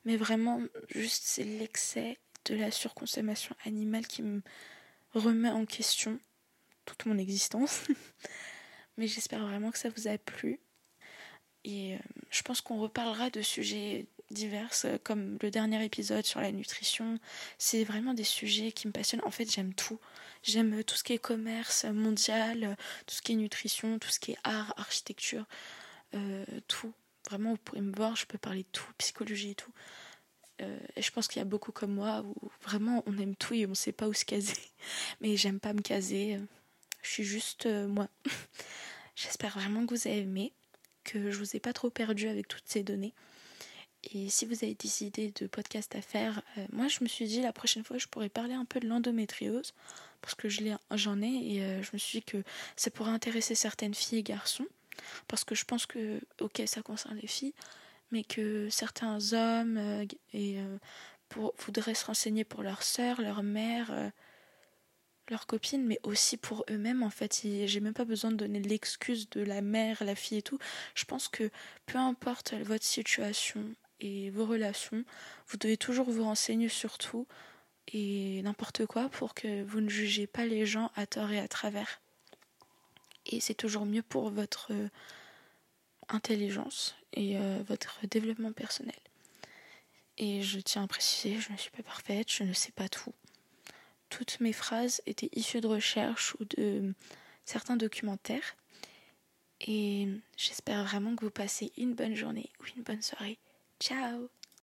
Mais 0.07 0.17
vraiment, 0.17 0.61
juste 0.89 1.23
c'est 1.27 1.45
l'excès 1.45 2.19
de 2.47 2.55
la 2.57 2.71
surconsommation 2.71 3.55
animale 3.67 4.07
qui 4.07 4.23
me 4.23 4.41
remet 5.13 5.51
en 5.51 5.67
question 5.67 6.19
toute 6.87 7.05
mon 7.05 7.19
existence. 7.19 7.83
Mais 8.97 9.07
j'espère 9.07 9.47
vraiment 9.47 9.71
que 9.71 9.79
ça 9.79 9.91
vous 9.91 10.09
a 10.09 10.17
plu. 10.17 10.61
Et 11.65 11.95
euh, 11.95 11.99
je 12.31 12.43
pense 12.43 12.63
qu'on 12.63 12.81
reparlera 12.81 13.29
de 13.29 13.43
sujets 13.43 14.07
diverses, 14.33 14.87
euh, 14.87 14.99
comme 15.03 15.39
le 15.43 15.51
dernier 15.51 15.85
épisode 15.85 16.25
sur 16.25 16.41
la 16.41 16.53
nutrition. 16.53 17.19
C'est 17.59 17.85
vraiment 17.85 18.15
des 18.15 18.25
sujets 18.25 18.73
qui 18.73 18.89
me 18.89 18.93
passionnent. 18.93 19.23
En 19.25 19.31
fait, 19.31 19.51
j'aime 19.51 19.75
tout. 19.75 19.99
J'aime 20.43 20.81
euh, 20.81 20.83
tout 20.83 20.97
ce 20.97 21.05
qui 21.05 21.13
est 21.13 21.19
commerce 21.19 21.85
mondial, 21.85 22.65
euh, 22.65 22.75
tout 23.07 23.15
ce 23.15 23.23
qui 23.23 23.33
est 23.33 23.37
nutrition, 23.37 23.99
tout 23.99 24.11
ce 24.11 24.21
qui 24.21 24.33
est 24.33 24.39
art, 24.45 24.75
architecture, 24.77 25.47
tout. 26.69 26.93
Vraiment, 27.31 27.53
vous 27.53 27.59
pourrez 27.59 27.81
me 27.81 27.95
voir, 27.95 28.17
je 28.17 28.27
peux 28.27 28.37
parler 28.37 28.65
de 28.65 28.69
tout, 28.73 28.91
psychologie 28.99 29.53
et 29.53 29.55
tout. 29.55 29.73
Et 30.95 31.03
je 31.03 31.11
pense 31.11 31.27
qu'il 31.27 31.41
y 31.41 31.43
a 31.43 31.47
beaucoup 31.47 31.73
comme 31.73 31.95
moi 31.95 32.23
où 32.23 32.51
vraiment 32.63 33.03
on 33.07 33.19
aime 33.19 33.35
tout 33.35 33.55
et 33.55 33.67
on 33.67 33.71
ne 33.71 33.75
sait 33.75 33.93
pas 33.93 34.07
où 34.07 34.13
se 34.13 34.25
caser. 34.25 34.55
Mais 35.21 35.37
j'aime 35.37 35.59
pas 35.59 35.73
me 35.73 35.81
caser. 35.81 36.39
Je 37.03 37.09
suis 37.09 37.25
juste 37.25 37.67
moi. 37.67 38.09
J'espère 39.17 39.59
vraiment 39.59 39.87
que 39.87 39.95
vous 39.95 40.07
avez 40.07 40.19
aimé, 40.19 40.53
que 41.03 41.31
je 41.31 41.39
vous 41.39 41.57
ai 41.57 41.61
pas 41.61 41.73
trop 41.73 41.91
perdu 41.91 42.29
avec 42.29 42.47
toutes 42.47 42.67
ces 42.67 42.83
données. 42.83 43.15
Et 44.05 44.29
si 44.29 44.47
vous 44.47 44.65
avez 44.65 44.75
des 44.75 45.05
idées 45.05 45.33
de 45.41 45.47
podcasts 45.47 45.95
à 45.95 46.03
faire, 46.03 46.43
euh, 46.59 46.67
moi 46.73 46.89
je 46.89 47.03
me 47.03 47.09
suis 47.09 47.27
dit 47.27 47.41
la 47.41 47.53
prochaine 47.53 47.85
fois 47.85 47.99
je 47.99 48.09
pourrais 48.09 48.29
parler 48.29 48.55
un 48.55 48.65
peu 48.65 48.81
de 48.81 48.89
l'endométriose 48.89 49.75
parce 50.21 50.35
que 50.35 50.49
j'en 50.49 51.23
ai 51.23 51.55
et 51.55 51.63
euh, 51.63 51.83
je 51.83 51.91
me 51.93 51.99
suis 51.99 52.19
dit 52.19 52.25
que 52.25 52.43
ça 52.77 52.91
pourrait 52.91 53.13
intéresser 53.13 53.55
certaines 53.55 53.95
filles 53.95 54.19
et 54.19 54.23
garçons 54.23 54.67
parce 55.29 55.45
que 55.45 55.55
je 55.55 55.65
pense 55.65 55.87
que 55.87 56.21
ok 56.41 56.63
ça 56.67 56.83
concerne 56.83 57.17
les 57.17 57.29
filles 57.29 57.55
mais 58.11 58.25
que 58.25 58.69
certains 58.71 59.33
hommes 59.33 59.77
euh, 59.79 60.05
et, 60.35 60.59
pour, 61.29 61.55
voudraient 61.65 61.95
se 61.95 62.05
renseigner 62.05 62.45
pour 62.45 62.63
leur 62.63 62.83
sœur, 62.83 63.21
leur 63.21 63.43
mère, 63.43 63.91
leurs 65.31 65.47
copines, 65.47 65.87
mais 65.87 65.99
aussi 66.03 66.37
pour 66.37 66.65
eux-mêmes 66.71 67.03
en 67.03 67.09
fait. 67.09 67.41
J'ai 67.65 67.81
même 67.81 67.95
pas 67.95 68.05
besoin 68.05 68.31
de 68.31 68.37
donner 68.37 68.61
l'excuse 68.61 69.31
de 69.31 69.41
la 69.41 69.63
mère, 69.63 70.05
la 70.05 70.15
fille 70.15 70.39
et 70.39 70.43
tout. 70.43 70.59
Je 70.95 71.07
pense 71.07 71.29
que 71.29 71.51
peu 71.87 71.97
importe 71.97 72.53
votre 72.53 72.85
situation, 72.85 73.65
et 74.03 74.31
vos 74.31 74.45
relations. 74.45 75.05
Vous 75.47 75.57
devez 75.57 75.79
toujours 75.79 76.11
vous 76.11 76.25
renseigner 76.25 76.69
sur 76.69 76.99
tout 76.99 77.27
et 77.89 78.43
n'importe 78.43 78.85
quoi 78.87 79.09
pour 79.09 79.35
que 79.35 79.63
vous 79.63 79.81
ne 79.81 79.89
jugez 79.89 80.27
pas 80.27 80.45
les 80.45 80.67
gens 80.67 80.91
à 80.95 81.07
tort 81.07 81.31
et 81.31 81.39
à 81.39 81.49
travers. 81.49 82.01
Et 83.27 83.41
c'est 83.41 83.55
toujours 83.55 83.87
mieux 83.87 84.03
pour 84.03 84.31
votre 84.31 84.73
euh, 84.73 84.89
intelligence 86.09 86.97
et 87.13 87.39
euh, 87.39 87.63
votre 87.67 88.01
développement 88.09 88.53
personnel. 88.53 88.95
Et 90.19 90.43
je 90.43 90.61
tiens 90.61 90.85
à 90.85 90.87
préciser, 90.87 91.41
je 91.41 91.53
ne 91.53 91.57
suis 91.57 91.71
pas 91.71 91.83
parfaite, 91.83 92.31
je 92.31 92.45
ne 92.45 92.53
sais 92.53 92.73
pas 92.73 92.89
tout. 92.89 93.15
Toutes 94.11 94.41
mes 94.41 94.53
phrases 94.53 95.01
étaient 95.07 95.31
issues 95.33 95.61
de 95.61 95.69
recherches 95.69 96.35
ou 96.39 96.45
de 96.57 96.93
certains 97.45 97.77
documentaires. 97.77 98.57
Et 99.61 100.09
j'espère 100.37 100.85
vraiment 100.85 101.15
que 101.15 101.25
vous 101.25 101.31
passez 101.31 101.73
une 101.79 101.95
bonne 101.95 102.17
journée 102.17 102.51
ou 102.61 102.65
une 102.77 102.83
bonne 102.83 103.01
soirée. 103.01 103.39
Ciao 103.83 104.31